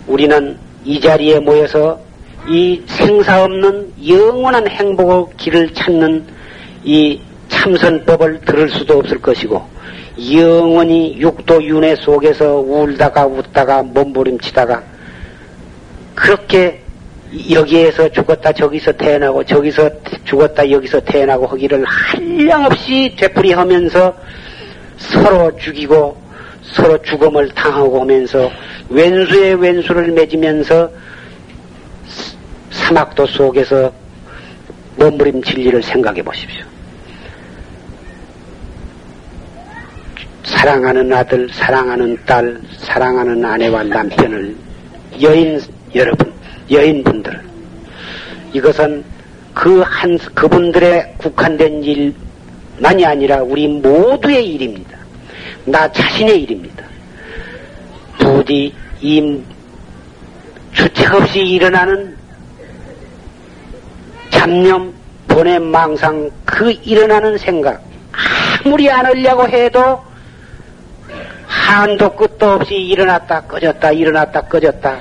우리는 0.07 0.57
이 0.85 0.99
자리에 0.99 1.39
모여서 1.39 1.99
이 2.47 2.81
생사 2.87 3.43
없는 3.43 3.91
영원한 4.07 4.67
행복의 4.67 5.37
길을 5.37 5.73
찾는 5.73 6.25
이 6.83 7.19
참선법을 7.57 8.41
들을 8.41 8.69
수도 8.69 8.99
없을 8.99 9.19
것이고, 9.19 9.77
영원히 10.33 11.15
육도 11.19 11.63
윤회 11.63 11.95
속에서 11.97 12.55
울다가 12.55 13.25
웃다가 13.25 13.83
몸부림치다가 13.83 14.81
그렇게 16.15 16.81
여기에서 17.51 18.09
죽었다 18.09 18.51
저기서 18.51 18.93
태어나고 18.93 19.43
저기서 19.43 19.89
죽었다 20.25 20.69
여기서 20.71 20.99
태어나고 21.01 21.45
하기를 21.45 21.83
한량없이 21.85 23.15
되풀이하면서 23.17 24.15
서로 24.97 25.55
죽이고 25.57 26.17
서로 26.63 26.99
죽음을 27.03 27.49
당하고 27.49 27.99
오면서 28.01 28.49
왼수의 28.89 29.61
왼수를 29.61 30.11
맺으면서 30.13 30.89
사막도 32.71 33.27
속에서 33.27 33.91
몸부림칠 34.95 35.59
일을 35.59 35.83
생각해 35.83 36.23
보십시오. 36.23 36.65
사랑하는 40.47 41.11
아들, 41.11 41.49
사랑하는 41.51 42.17
딸, 42.25 42.59
사랑하는 42.79 43.43
아내와 43.43 43.83
남편을 43.83 44.55
여인 45.21 45.61
여러분 45.93 46.33
여인분들 46.71 47.41
이것은 48.53 49.03
그 49.53 49.81
한 49.81 50.17
그분들의 50.35 51.15
국한된 51.17 51.83
일만이 51.83 53.05
아니라 53.05 53.41
우리 53.41 53.67
모두의 53.67 54.53
일입니다. 54.53 54.97
나 55.65 55.91
자신의 55.91 56.43
일입니다. 56.43 56.85
부디 58.19 58.73
이 59.01 59.41
주책 60.73 61.13
없이 61.13 61.39
일어나는 61.39 62.15
잡념, 64.29 64.93
번뇌, 65.27 65.59
망상, 65.59 66.29
그 66.45 66.71
일어나는 66.83 67.37
생각, 67.37 67.81
아무리 68.63 68.89
안 68.89 69.05
하려고 69.05 69.47
해도 69.47 70.06
한도 71.67 72.15
끝도 72.15 72.53
없이 72.53 72.75
일어났다 72.75 73.41
꺼졌다 73.41 73.91
일어났다 73.91 74.41
꺼졌다. 74.43 74.97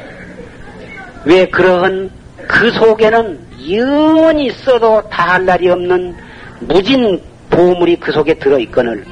왜 1.25 1.47
그러한 1.47 2.11
그 2.49 2.73
속에는 2.73 3.39
영원히 3.71 4.51
써도 4.51 5.01
다할 5.09 5.47
날이 5.47 5.69
없는 5.71 6.17
무진 6.59 7.23
보물이 7.51 7.97
그 8.01 8.11
속에 8.11 8.35
들어있거늘 8.35 9.05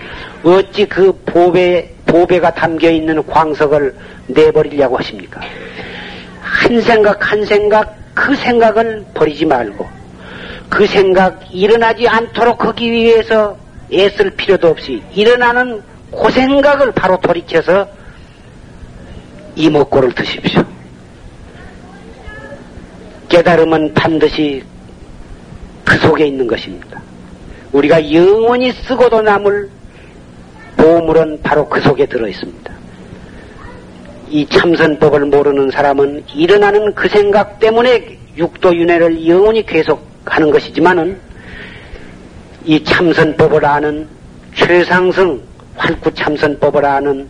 어찌 0.43 0.85
그 0.87 1.13
보배, 1.25 1.91
보배가 2.07 2.55
담겨 2.55 2.91
있는 2.91 3.25
광석을 3.25 3.95
내버리려고 4.27 4.99
하십니까? 4.99 5.41
한 6.43 6.81
생각 6.81 7.31
한 7.31 7.45
생각 7.45 7.97
그 8.15 8.35
생각을 8.35 9.05
버리지 9.15 9.45
말고 9.47 9.87
그 10.69 10.89
생각 10.89 11.41
일어나지 11.53 12.09
않도록 12.09 12.65
하기 12.65 12.91
위해서 12.91 13.57
애쓸 13.93 14.31
필요도 14.31 14.69
없이 14.69 15.01
일어나는 15.15 15.94
그 16.15 16.31
생각을 16.31 16.93
바로 16.93 17.19
돌이켜서 17.19 17.89
이목구를 19.57 20.15
드십시오. 20.15 20.65
깨달음은 23.29 23.95
반드시 23.95 24.63
그 25.85 25.99
속에 25.99 26.27
있는 26.27 26.47
것입니다. 26.47 27.01
우리가 27.73 28.13
영원히 28.13 28.73
쓰고도 28.73 29.23
남을 29.23 29.69
보물은 30.77 31.41
바로 31.43 31.69
그 31.69 31.81
속에 31.81 32.07
들어 32.07 32.29
있습니다. 32.29 32.73
이 34.31 34.47
참선법을 34.49 35.27
모르는 35.27 35.71
사람은 35.71 36.25
일어나는 36.35 36.95
그 36.95 37.09
생각 37.09 37.59
때문에 37.59 38.19
육도윤회를 38.37 39.27
영원히 39.29 39.65
계속하는 39.65 40.51
것이지만은 40.51 41.19
이 42.65 42.83
참선법을 42.83 43.65
아는 43.65 44.09
최상승 44.55 45.41
활구 45.77 46.13
참선법을 46.15 46.85
아는 46.85 47.29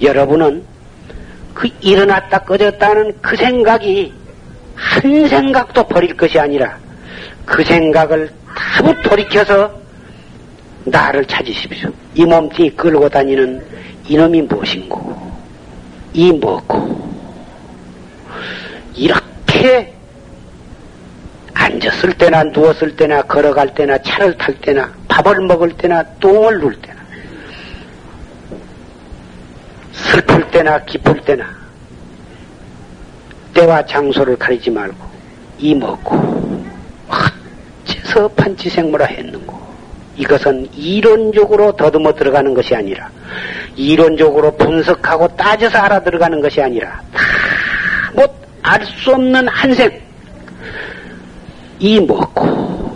여러분은 0.00 0.62
그 1.54 1.68
일어났다 1.80 2.40
꺼졌다는 2.40 3.14
그 3.20 3.36
생각이 3.36 4.12
한 4.74 5.28
생각도 5.28 5.84
버릴 5.88 6.16
것이 6.16 6.38
아니라 6.38 6.78
그 7.44 7.64
생각을 7.64 8.30
다부 8.54 8.94
돌이켜서 9.02 9.78
나를 10.84 11.24
찾으십시오. 11.24 11.90
이 12.14 12.24
몸뚱이 12.24 12.70
끌고 12.70 13.08
다니는 13.08 13.64
이놈이 14.06 14.42
무엇인고, 14.42 15.32
이 16.12 16.32
뭐고, 16.32 16.98
이렇게 18.94 19.92
앉았을 21.54 22.12
때나 22.14 22.44
누웠을 22.44 22.96
때나 22.96 23.22
걸어갈 23.22 23.74
때나 23.74 23.98
차를 23.98 24.36
탈 24.38 24.54
때나 24.60 24.92
밥을 25.08 25.40
먹을 25.46 25.70
때나 25.76 26.04
똥을 26.20 26.60
눌 26.60 26.80
때나 26.80 26.97
슬플 30.10 30.50
때나 30.50 30.84
기쁠 30.84 31.20
때나 31.22 31.44
때와 33.54 33.84
장소를 33.86 34.36
가리지 34.36 34.70
말고 34.70 34.96
이 35.58 35.74
먹고 35.74 36.16
어째서 37.08 38.28
판치생물화 38.28 39.04
했는고. 39.06 39.58
이것은 40.16 40.68
이론적으로 40.74 41.72
더듬어 41.76 42.12
들어가는 42.12 42.52
것이 42.52 42.74
아니라 42.74 43.08
이론적으로 43.76 44.50
분석하고 44.56 45.28
따져서 45.36 45.78
알아 45.78 46.02
들어가는 46.02 46.40
것이 46.40 46.60
아니라 46.60 47.00
다 47.12 47.22
못 48.14 48.48
알 48.62 48.84
수 48.84 49.12
없는 49.14 49.48
한생 49.48 50.00
이 51.78 52.00
먹고 52.00 52.92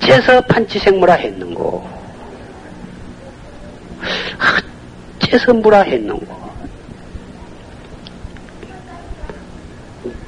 어째서 0.00 0.40
판치생물화 0.42 1.14
했는고 1.14 1.88
물화 5.62 5.82
했는고 5.82 6.50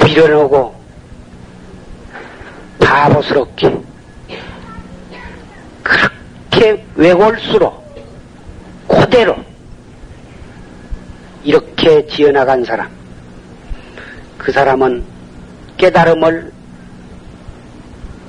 밀어내고 0.04 0.74
바보스럽게 2.78 3.76
그렇게 5.82 6.84
외골수로 6.94 7.82
그대로 8.88 9.36
이렇게 11.44 12.06
지어나간 12.06 12.64
사람 12.64 12.90
그 14.38 14.52
사람은 14.52 15.04
깨달음을 15.76 16.52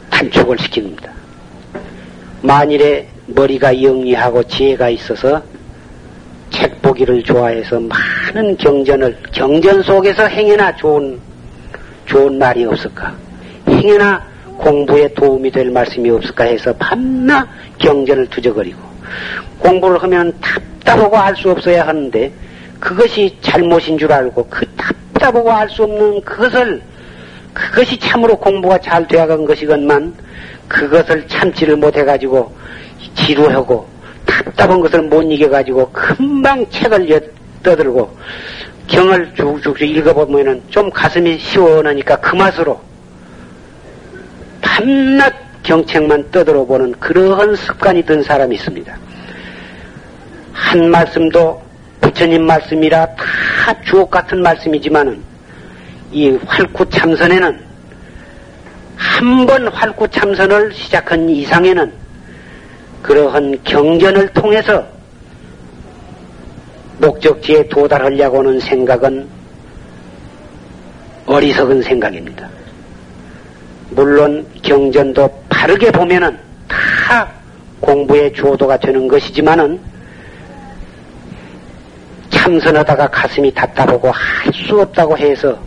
단축을 0.10 0.58
시킵니다. 0.58 1.10
만일에 2.42 3.08
머리가 3.28 3.82
영리하고 3.82 4.44
지혜가 4.44 4.90
있어서 4.90 5.44
책 6.54 6.82
보기를 6.82 7.24
좋아해서 7.24 7.80
많은 7.80 8.56
경전을 8.58 9.18
경전 9.32 9.82
속에서 9.84 10.28
행해나 10.28 10.76
좋은 10.78 11.20
좋은 12.06 12.38
말이 12.38 12.64
없을까? 12.66 13.14
행여나 13.68 14.24
공부에 14.58 15.12
도움이 15.14 15.52
될 15.52 15.72
말씀이 15.72 16.10
없을까 16.10 16.46
해서 16.46 16.74
밤낮 16.78 17.48
경전을 17.80 18.28
두저거리고 18.28 18.80
공부를 19.60 20.02
하면 20.04 20.34
답답하고 20.40 21.18
알 21.18 21.36
수 21.36 21.50
없어야 21.50 21.88
하는데 21.88 22.32
그것이 22.80 23.36
잘못인 23.42 23.98
줄 23.98 24.12
알고 24.12 24.48
그 24.50 24.66
답답하고 24.76 25.52
알 25.52 25.70
수 25.70 25.84
없는 25.84 26.22
그것을 26.22 26.82
그것이 27.54 27.98
참으로 27.98 28.38
공부가 28.38 28.78
잘 28.78 29.08
되어간 29.08 29.46
것이건만 29.46 30.14
그것을 30.68 31.28
참지를 31.28 31.78
못해가지고 31.78 32.54
지루하고 33.16 33.93
답답한 34.26 34.80
것을 34.82 35.02
못 35.04 35.22
이겨가지고 35.24 35.92
금방 35.92 36.70
책을 36.70 37.32
떠들고 37.62 38.18
경을 38.88 39.34
쭉쭉 39.36 39.82
읽어보면은 39.82 40.62
좀 40.70 40.90
가슴이 40.90 41.38
시원하니까 41.40 42.18
그 42.18 42.36
맛으로 42.36 42.80
밤낮 44.62 45.34
경책만 45.64 46.32
떠들어 46.32 46.66
보는 46.66 46.92
그러한 47.00 47.56
습관이 47.56 48.04
든 48.04 48.22
사람이 48.22 48.56
있습니다. 48.56 48.98
한 50.52 50.90
말씀도 50.90 51.62
부처님 52.02 52.46
말씀이라 52.46 53.06
다 53.16 53.82
주옥 53.84 54.12
같은 54.12 54.42
말씀이지만은 54.42 55.22
이 56.12 56.38
활구 56.46 56.90
참선에는 56.90 57.74
한 58.96 59.46
번 59.46 59.68
활구 59.68 60.08
참선을 60.10 60.74
시작한 60.74 61.30
이상에는 61.30 61.92
그러한 63.04 63.60
경전을 63.64 64.30
통해서 64.30 64.84
목적지에 66.98 67.68
도달하려고 67.68 68.40
하는 68.40 68.60
생각은 68.60 69.28
어리석은 71.26 71.84
생각입니다. 71.84 72.50
물론 73.92 74.46
경전도 74.62 75.44
바르게 75.50 75.92
보면은 75.92 76.38
다 76.68 77.30
공부의 77.80 78.34
조도가 78.34 78.78
되는 78.78 79.08
것이지만은 79.08 79.80
참선하다가 82.30 83.08
가슴이 83.10 83.54
답답하고 83.54 84.10
할 84.10 84.54
수 84.54 84.80
없다고 84.80 85.18
해서 85.18 85.60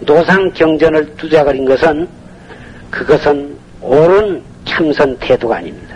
노상 0.00 0.50
경전을 0.52 1.14
두자거린 1.16 1.64
것은 1.64 2.08
그것은 2.90 3.56
옳은 3.80 4.42
참선 4.64 5.16
태도가 5.18 5.56
아닙니다. 5.56 5.91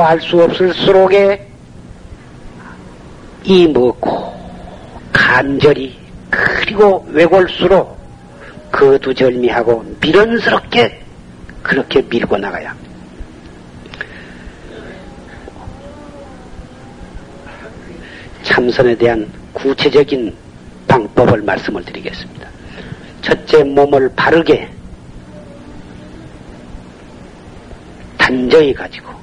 알수 0.00 0.42
없을수록에 0.42 1.48
이 3.44 3.66
먹고 3.68 4.32
간절히 5.12 5.98
그리고 6.30 7.04
외골수로 7.08 7.96
거두절미하고 8.70 9.96
미련스럽게 10.00 11.00
그렇게 11.62 12.02
밀고 12.02 12.38
나가야 12.38 12.70
합니다. 12.70 12.92
참선에 18.42 18.96
대한 18.96 19.30
구체적인 19.52 20.34
방법을 20.88 21.42
말씀을 21.42 21.84
드리겠습니다. 21.84 22.48
첫째, 23.20 23.62
몸을 23.62 24.10
바르게 24.16 24.68
단정히 28.18 28.74
가지고 28.74 29.21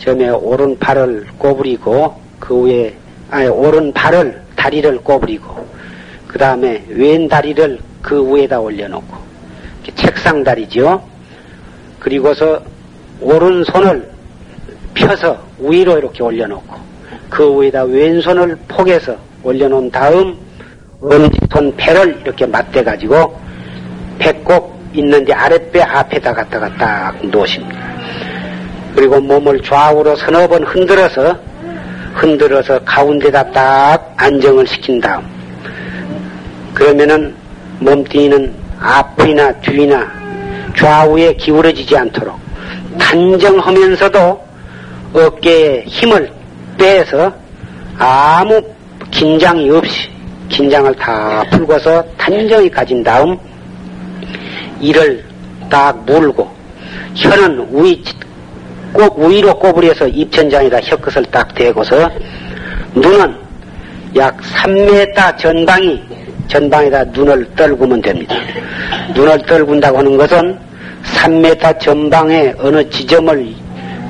처음에 0.00 0.30
오른팔을 0.30 1.26
꼬부리고 1.38 2.14
그 2.38 2.64
위에 2.64 2.94
아니 3.30 3.46
오른발을 3.48 4.42
다리를 4.56 4.98
꼬부리고 4.98 5.66
그 6.26 6.38
다음에 6.38 6.82
왼 6.88 7.28
다리를 7.28 7.78
그 8.02 8.34
위에다 8.34 8.60
올려놓고 8.60 9.16
책상 9.94 10.42
다리죠. 10.42 11.02
그리고서 11.98 12.62
오른손을 13.20 14.10
펴서 14.94 15.38
위로 15.58 15.98
이렇게 15.98 16.22
올려놓고 16.22 16.76
그 17.28 17.60
위에다 17.60 17.84
왼손을 17.84 18.56
포개서 18.68 19.16
올려놓은 19.42 19.90
다음 19.90 20.36
엄지손 21.00 21.76
배를 21.76 22.20
이렇게 22.22 22.46
맞대 22.46 22.82
가지고 22.82 23.38
배꼽 24.18 24.74
있는데 24.94 25.32
아랫배 25.32 25.82
앞에다 25.82 26.32
갖다가 26.32 26.74
딱 26.76 27.26
놓으십니다. 27.26 27.89
그리고 29.00 29.18
몸을 29.18 29.62
좌우로 29.62 30.14
서너 30.14 30.46
번 30.46 30.62
흔들어서 30.62 31.34
흔들어서 32.12 32.78
가운데다 32.80 33.50
딱 33.50 34.12
안정을 34.14 34.66
시킨 34.66 35.00
다음. 35.00 35.24
그러면은 36.74 37.34
몸뚱이는 37.78 38.54
앞이나 38.78 39.52
뒤나 39.62 40.06
좌우에 40.76 41.32
기울어지지 41.32 41.96
않도록 41.96 42.38
단정하면서도 42.98 44.44
어깨에 45.14 45.84
힘을 45.86 46.30
빼서 46.76 47.32
아무 47.96 48.60
긴장이 49.10 49.70
없이 49.70 50.10
긴장을 50.50 50.94
다 50.96 51.42
풀고서 51.50 52.04
단정히 52.18 52.68
가진 52.68 53.02
다음 53.02 53.38
이를 54.78 55.24
딱 55.70 56.04
물고 56.04 56.50
혀는 57.14 57.66
위, 57.72 58.04
꼭 58.92 59.18
위로 59.18 59.54
꼬부려서 59.58 60.08
입천장에다 60.08 60.80
혀끝을 60.80 61.24
딱 61.26 61.54
대고서 61.54 62.10
눈은 62.94 63.36
약 64.16 64.36
3m 64.38 65.38
전방이 65.38 66.02
전방에다 66.48 67.04
눈을 67.04 67.46
떨구면 67.54 68.02
됩니다. 68.02 68.34
눈을 69.14 69.38
떨군다고 69.46 69.98
하는 69.98 70.16
것은 70.16 70.58
3m 71.04 71.80
전방에 71.80 72.54
어느 72.58 72.88
지점을 72.90 73.54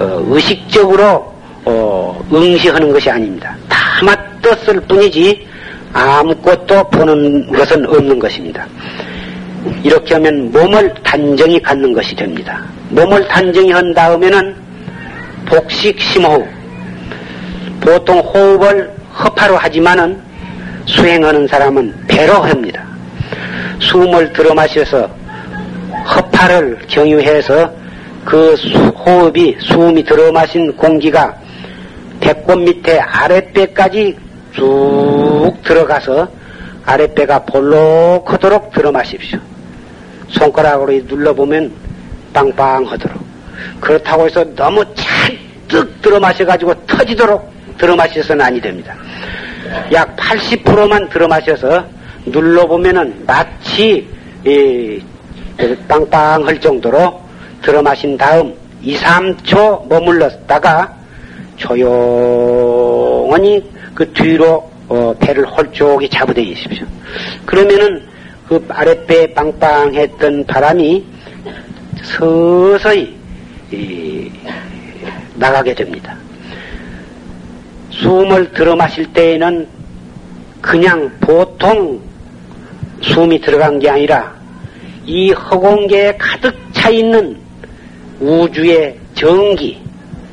어, 0.00 0.24
의식적으로 0.28 1.30
어, 1.66 2.24
응시하는 2.32 2.90
것이 2.92 3.10
아닙니다. 3.10 3.54
다만 3.68 4.16
떴을 4.40 4.80
뿐이지 4.80 5.46
아무것도 5.92 6.84
보는 6.84 7.52
것은 7.52 7.86
없는 7.86 8.18
것입니다. 8.18 8.66
이렇게 9.82 10.14
하면 10.14 10.50
몸을 10.50 10.94
단정히 11.02 11.60
갖는 11.60 11.92
것이 11.92 12.14
됩니다. 12.16 12.64
몸을 12.88 13.26
단정히 13.28 13.72
한 13.72 13.92
다음에는 13.92 14.54
복식 15.50 16.00
심호흡. 16.00 16.46
보통 17.80 18.20
호흡을 18.20 18.94
허파로 19.18 19.56
하지만은 19.56 20.20
수행하는 20.86 21.48
사람은 21.48 22.06
배로 22.06 22.34
합니다. 22.34 22.84
숨을 23.80 24.32
들어 24.32 24.54
마셔서 24.54 25.10
허파를 26.14 26.78
경유해서 26.86 27.72
그 28.24 28.54
호흡이 28.94 29.56
숨이 29.60 30.04
들어 30.04 30.30
마신 30.30 30.76
공기가 30.76 31.34
배꼽 32.20 32.60
밑에 32.60 33.00
아랫배까지 33.00 34.16
쭉 34.54 35.52
들어가서 35.64 36.28
아랫배가 36.86 37.44
볼록하도록 37.46 38.72
들어 38.72 38.92
마십시오. 38.92 39.40
손가락으로 40.28 40.92
눌러보면 41.08 41.72
빵빵하도록. 42.32 43.18
그렇다고 43.80 44.26
해서 44.26 44.44
너무 44.54 44.84
잔뜩 44.94 45.09
들어 46.02 46.20
마셔가지고 46.20 46.86
터지도록 46.86 47.50
들어 47.78 47.96
마셔서는 47.96 48.44
아니 48.44 48.60
됩니다. 48.60 48.94
약 49.92 50.14
80%만 50.16 51.08
들어 51.08 51.28
마셔서 51.28 51.84
눌러보면은 52.26 53.24
마치 53.26 54.06
이, 54.44 55.02
빵빵할 55.88 56.60
정도로 56.60 57.20
들어 57.62 57.82
마신 57.82 58.16
다음 58.16 58.54
2, 58.82 58.96
3초 58.96 59.86
머물렀다가 59.88 60.96
조용히 61.56 63.62
그 63.94 64.10
뒤로 64.12 64.70
어, 64.88 65.14
배를 65.20 65.46
홀쭉이 65.46 66.08
잡으되 66.08 66.42
계십시오. 66.42 66.84
그러면은 67.46 68.02
그 68.48 68.64
아랫배에 68.68 69.32
빵빵했던 69.34 70.46
바람이 70.46 71.04
서서히 72.02 73.16
이, 73.70 74.30
나가게 75.40 75.74
됩니다. 75.74 76.14
숨을 77.90 78.52
들어 78.52 78.76
마실 78.76 79.10
때에는 79.12 79.66
그냥 80.60 81.10
보통 81.20 81.98
숨이 83.00 83.40
들어간 83.40 83.78
게 83.78 83.88
아니라 83.88 84.32
이 85.06 85.32
허공계에 85.32 86.16
가득 86.18 86.54
차 86.72 86.90
있는 86.90 87.36
우주의 88.20 88.96
정기, 89.14 89.80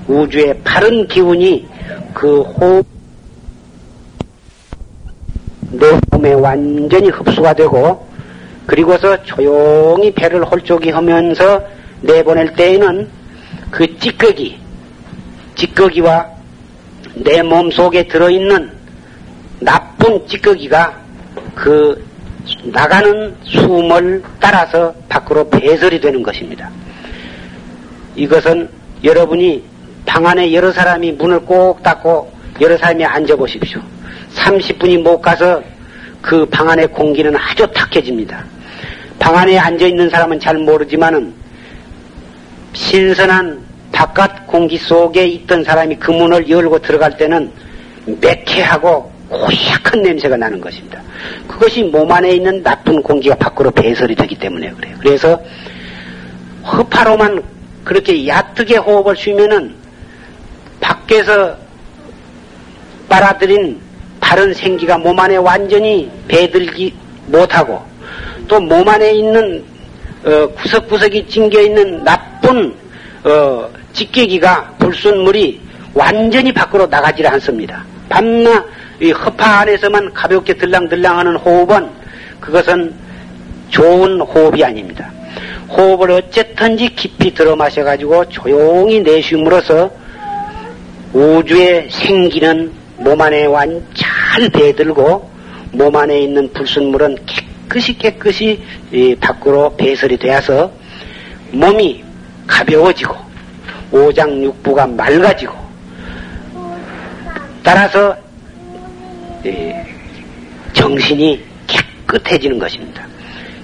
우주의 0.08 0.54
바른 0.64 1.08
기운이 1.08 1.66
그 2.14 2.42
호흡 2.42 2.86
내 5.72 5.88
몸에 6.12 6.34
완전히 6.34 7.10
흡수가 7.10 7.54
되고 7.54 8.06
그리고서 8.66 9.22
조용히 9.24 10.12
배를 10.12 10.44
홀쭉이 10.44 10.90
하면서 10.90 11.62
내보낼 12.02 12.54
때에는 12.54 13.08
그 13.72 14.00
찌꺼기, 14.00 14.58
찌꺼기와 15.58 16.26
내 17.16 17.42
몸 17.42 17.72
속에 17.72 18.08
들어있는 18.08 18.72
나쁜 19.60 20.26
찌꺼기가 20.28 20.94
그 21.56 22.06
나가는 22.66 23.36
숨을 23.44 24.24
따라서 24.40 24.94
밖으로 25.10 25.50
배설이 25.50 26.00
되는 26.00 26.22
것입니다. 26.24 26.70
이것은 28.16 28.70
여러분이 29.04 29.64
방 30.06 30.26
안에 30.26 30.54
여러 30.54 30.72
사람이 30.72 31.14
문을 31.14 31.42
꼭 31.42 31.82
닫고 31.84 32.32
여러 32.62 32.78
사람이 32.78 33.04
앉아 33.04 33.36
보십시오. 33.36 33.82
30분이 34.36 35.02
못 35.02 35.20
가서 35.22 35.62
그 36.22 36.46
방 36.50 36.70
안의 36.70 36.88
공기는 36.92 37.36
아주 37.36 37.68
탁해집니다. 37.74 38.44
방 39.20 39.36
안에 39.36 39.58
앉아 39.58 39.86
있는 39.88 40.10
사람은 40.10 40.40
잘 40.40 40.58
모르지만은 40.58 41.34
신선한 42.74 43.67
바깥 43.98 44.46
공기 44.46 44.78
속에 44.78 45.26
있던 45.26 45.64
사람이 45.64 45.96
그 45.96 46.12
문을 46.12 46.48
열고 46.48 46.78
들어갈 46.84 47.18
때는 47.18 47.52
매캐하고 48.06 49.12
고약한 49.28 50.04
냄새가 50.04 50.38
나는 50.38 50.62
것입니다. 50.62 51.02
그것이 51.48 51.82
몸 51.82 52.12
안에 52.12 52.34
있는 52.34 52.62
나쁜 52.62 53.02
공기가 53.02 53.34
밖으로 53.34 53.72
배설이 53.72 54.14
되기 54.14 54.36
때문에 54.38 54.70
그래요. 54.70 54.96
그래서 55.00 55.42
허파로만 56.64 57.42
그렇게 57.84 58.28
얕게 58.28 58.78
호흡을 58.78 59.16
쉬면은 59.18 59.74
밖에서 60.80 61.58
빨아들인 63.10 63.82
다른 64.20 64.54
생기가 64.54 65.00
몸 65.00 65.20
안에 65.20 65.38
완전히 65.38 66.12
배들지 66.28 66.94
못하고 67.26 67.82
또 68.48 68.60
몸 68.60 68.88
안에 68.88 69.12
있는 69.12 69.66
어, 70.24 70.48
구석구석이 70.50 71.28
찡겨 71.30 71.62
있는 71.62 72.04
나쁜 72.04 72.76
어, 73.24 73.68
찌개기가 73.98 74.76
불순물이 74.78 75.60
완전히 75.94 76.54
밖으로 76.54 76.86
나가질 76.86 77.26
않습니다. 77.28 77.84
밤낮 78.08 78.66
이 79.02 79.12
허파 79.12 79.60
안에서만 79.62 80.14
가볍게 80.14 80.54
들랑들랑하는 80.54 81.36
호흡은 81.38 81.90
그것은 82.40 82.94
좋은 83.70 84.22
호흡이 84.22 84.64
아닙니다. 84.64 85.12
호흡을 85.70 86.12
어쨌든지 86.12 86.90
깊이 86.96 87.34
들어 87.34 87.56
마셔가지고 87.56 88.30
조용히 88.30 89.02
내쉬므로써 89.02 89.92
우주에 91.14 91.90
생기는 91.92 92.72
몸 92.98 93.20
안에 93.20 93.46
완잘 93.46 94.50
배들고 94.54 95.30
몸 95.72 95.96
안에 95.96 96.20
있는 96.20 96.52
불순물은 96.54 97.18
깨끗이 97.26 97.98
깨끗이 97.98 98.62
밖으로 99.20 99.76
배설이 99.76 100.18
되어서 100.18 100.72
몸이 101.52 102.04
가벼워지고 102.48 103.27
오장육부가 103.92 104.88
맑아지고 104.88 105.54
따라서 107.64 108.16
정신이 110.74 111.44
깨끗해지는 111.68 112.60
것입니다. 112.60 113.06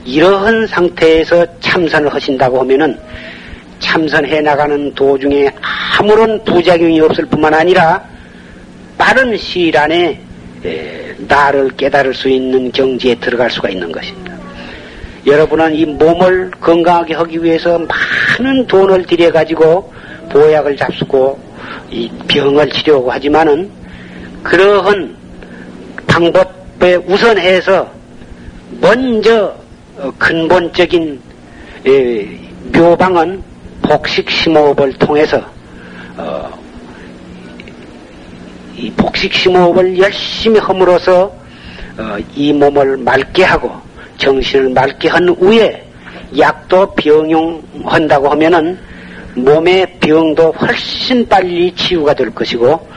이러한 0.05 0.67
상태에서 0.67 1.45
참선을 1.59 2.13
하신다고 2.13 2.59
하면은 2.59 2.99
참선해 3.79 4.41
나가는 4.41 4.93
도중에 4.93 5.49
아무런 5.97 6.43
부작용이 6.43 6.99
없을 7.01 7.25
뿐만 7.25 7.53
아니라 7.53 8.03
빠른 8.97 9.37
시일 9.37 9.77
안에 9.77 10.19
나를 11.27 11.69
깨달을 11.77 12.13
수 12.13 12.29
있는 12.29 12.71
경지에 12.71 13.15
들어갈 13.15 13.49
수가 13.49 13.69
있는 13.69 13.91
것입니다. 13.91 14.33
여러분은 15.25 15.73
이 15.75 15.85
몸을 15.85 16.51
건강하게 16.59 17.13
하기 17.13 17.41
위해서 17.41 17.79
많은 18.39 18.67
돈을 18.67 19.05
들여가지고 19.05 19.93
보약을 20.29 20.75
잡수고 20.77 21.39
이 21.89 22.09
병을 22.27 22.69
치료하고 22.69 23.11
하지만은 23.11 23.69
그러한 24.43 25.15
방법에 26.07 26.95
우선해서 26.95 27.89
먼저 28.81 29.55
근본적인 30.17 31.21
묘방은 32.73 33.43
복식 33.83 34.29
심호흡을 34.29 34.93
통해서 34.93 35.43
어, 36.17 36.49
이 38.75 38.91
복식 38.91 39.33
심호흡을 39.33 39.97
열심히 39.99 40.59
함으로써 40.59 41.31
어, 41.97 42.17
이 42.35 42.53
몸을 42.53 42.97
맑게 42.97 43.43
하고 43.43 43.71
정신을 44.17 44.69
맑게 44.69 45.09
한 45.09 45.29
후에 45.29 45.85
이것도 46.31 46.95
병용한다고 46.95 48.29
하면은 48.29 48.79
몸의 49.35 49.99
병도 49.99 50.51
훨씬 50.51 51.27
빨리 51.27 51.73
치유가 51.75 52.13
될 52.13 52.29
것이고 52.29 52.87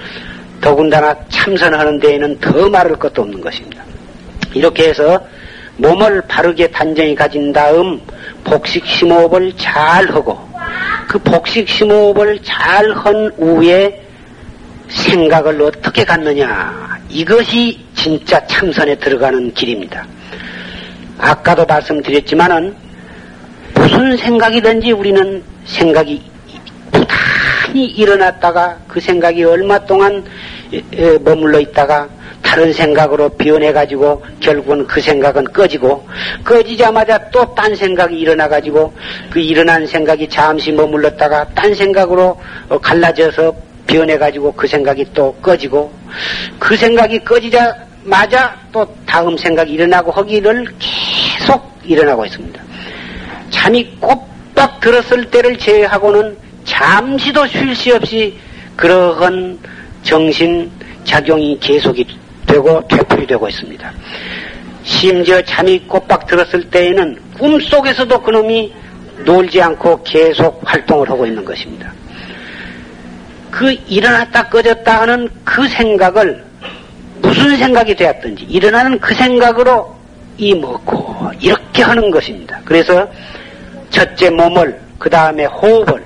더군다나 0.60 1.14
참선하는 1.28 1.98
데에는 2.00 2.38
더 2.40 2.68
말할 2.68 2.96
것도 2.96 3.22
없는 3.22 3.40
것입니다. 3.40 3.82
이렇게 4.54 4.88
해서 4.88 5.20
몸을 5.76 6.22
바르게 6.22 6.68
단정히 6.68 7.14
가진 7.14 7.52
다음 7.52 8.00
복식 8.44 8.86
심호흡을 8.86 9.52
잘 9.56 10.08
하고 10.10 10.38
그 11.08 11.18
복식 11.18 11.68
심호흡을 11.68 12.40
잘 12.42 12.90
한 12.92 13.30
후에 13.38 14.02
생각을 14.88 15.60
어떻게 15.62 16.04
갖느냐 16.04 16.98
이것이 17.08 17.78
진짜 17.94 18.44
참선에 18.46 18.94
들어가는 18.96 19.52
길입니다. 19.54 20.06
아까도 21.18 21.64
말씀드렸지만은 21.66 22.74
무슨 23.86 24.16
생각이든지 24.16 24.90
우리는 24.90 25.44
생각이 25.64 26.20
부단히 26.90 27.84
일어났다가 27.84 28.76
그 28.88 28.98
생각이 29.00 29.44
얼마 29.44 29.78
동안 29.78 30.24
머물러 31.20 31.60
있다가 31.60 32.08
다른 32.42 32.72
생각으로 32.72 33.28
변해가지고 33.28 34.24
결국은 34.40 34.86
그 34.88 35.00
생각은 35.00 35.44
꺼지고 35.44 36.06
꺼지자마자 36.44 37.30
또 37.30 37.54
딴 37.54 37.74
생각이 37.76 38.18
일어나가지고 38.18 38.92
그 39.30 39.38
일어난 39.40 39.86
생각이 39.86 40.28
잠시 40.28 40.72
머물렀다가 40.72 41.46
딴 41.54 41.72
생각으로 41.74 42.40
갈라져서 42.82 43.54
변해가지고 43.86 44.52
그 44.52 44.66
생각이 44.66 45.06
또 45.14 45.32
꺼지고 45.34 45.92
그 46.58 46.76
생각이 46.76 47.20
꺼지자마자 47.24 48.56
또 48.72 48.86
다음 49.06 49.36
생각이 49.36 49.72
일어나고 49.72 50.10
하기를 50.10 50.66
계속 50.78 51.72
일어나고 51.84 52.24
있습니다. 52.26 52.65
잠이 53.56 53.84
꼬박 53.98 54.80
들었을 54.80 55.30
때를 55.30 55.56
제외하고는 55.56 56.36
잠시도 56.64 57.46
쉴 57.46 57.74
새 57.74 57.92
없이 57.92 58.38
그러한 58.76 59.58
정신 60.02 60.70
작용이 61.04 61.58
계속이 61.58 62.06
되고 62.46 62.86
되풀이 62.86 63.26
되고 63.26 63.48
있습니다. 63.48 63.92
심지어 64.84 65.40
잠이 65.42 65.78
꼬박 65.88 66.26
들었을 66.26 66.68
때에는 66.70 67.18
꿈속에서도 67.38 68.22
그놈이 68.22 68.72
놀지 69.24 69.62
않고 69.62 70.02
계속 70.02 70.60
활동을 70.64 71.08
하고 71.08 71.26
있는 71.26 71.42
것입니다. 71.42 71.90
그 73.50 73.72
일어났다 73.88 74.50
꺼졌다 74.50 75.00
하는 75.00 75.28
그 75.44 75.66
생각을 75.66 76.44
무슨 77.22 77.56
생각이 77.56 77.94
되었든지 77.94 78.44
일어나는 78.44 78.98
그 79.00 79.14
생각으로 79.14 79.96
이 80.36 80.54
먹고 80.54 81.30
이렇게 81.40 81.82
하는 81.82 82.10
것입니다. 82.10 82.60
그래서 82.66 83.08
첫째 83.96 84.28
몸을 84.28 84.78
그 84.98 85.08
다음에 85.08 85.46
호흡을 85.46 86.04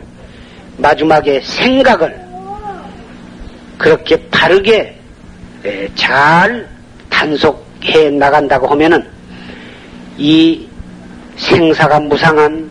마지막에 0.77 1.41
생각을 1.41 2.21
그렇게 3.77 4.17
바르게 4.31 4.97
잘 5.97 6.69
단속해 7.09 8.11
나간다고 8.11 8.69
하면은 8.69 9.05
이 10.17 10.69
생사가 11.37 11.99
무상한 11.99 12.71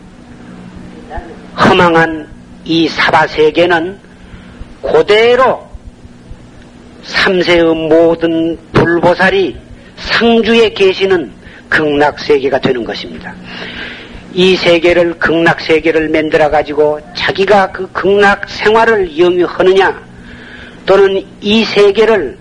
허망한 1.58 2.26
이 2.64 2.88
사바세계는 2.88 3.98
그대로 4.80 5.68
삼세의 7.02 7.74
모든 7.74 8.58
불보살이 8.72 9.54
상주에 9.96 10.70
계시는 10.70 11.30
극락세계가 11.68 12.58
되는 12.60 12.84
것입니다. 12.84 13.34
이 14.32 14.56
세계를 14.56 15.18
극락 15.18 15.60
세계를 15.60 16.08
만들어 16.08 16.50
가지고 16.50 17.00
자기가 17.16 17.72
그 17.72 17.90
극락 17.92 18.48
생활을 18.48 19.18
영위하느냐 19.18 20.00
또는 20.86 21.24
이 21.40 21.64
세계를 21.64 22.38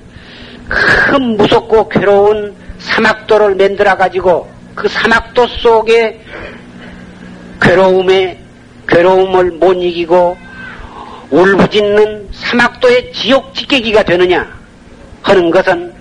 큰 0.68 1.38
무섭고 1.38 1.90
괴로운 1.90 2.56
사막도를 2.78 3.56
만들어 3.56 3.98
가지고 3.98 4.50
그 4.76 4.88
사막도 4.88 5.48
속에 5.48 6.22
괴로움에 7.62 8.40
괴로움을 8.88 9.52
못 9.52 9.74
이기고 9.74 10.38
울부짖는 11.32 12.30
사막도의 12.32 13.14
지옥 13.14 13.54
지게기가 13.54 14.04
되느냐 14.04 14.48
하는 15.22 15.52
것은 15.52 15.94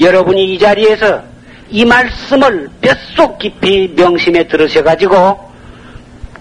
여러분이 0.00 0.54
이 0.54 0.58
자리에서 0.58 1.31
이 1.72 1.86
말씀을 1.86 2.68
뼛속 2.82 3.38
깊이 3.38 3.90
명심에 3.96 4.46
들으셔가지고 4.46 5.50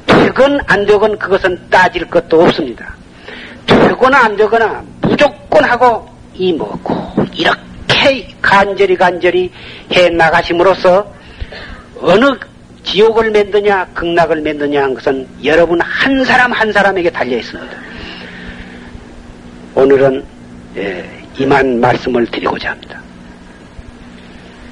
되건 0.05 0.59
안 0.67 0.85
되건 0.85 1.17
그것은 1.17 1.57
따질 1.69 2.05
것도 2.09 2.43
없습니다. 2.43 2.93
되거나 3.65 4.25
안 4.25 4.35
되거나 4.35 4.83
무조건 4.99 5.63
하고 5.63 6.05
이 6.33 6.51
먹고 6.51 6.93
이렇게 7.33 8.27
간절히 8.41 8.97
간절히 8.97 9.49
해 9.93 10.09
나가심으로써 10.09 11.09
어느 12.01 12.25
지옥을 12.83 13.31
만드냐 13.31 13.85
극락을 13.93 14.41
만드냐 14.41 14.83
한 14.83 14.93
것은 14.93 15.25
여러분 15.45 15.79
한 15.79 16.25
사람 16.25 16.51
한 16.51 16.73
사람에게 16.73 17.09
달려 17.09 17.37
있습니다. 17.37 17.73
오늘은 19.75 20.25
예, 20.75 21.09
이만 21.39 21.79
말씀을 21.79 22.27
드리고자 22.27 22.71
합니다. 22.71 23.00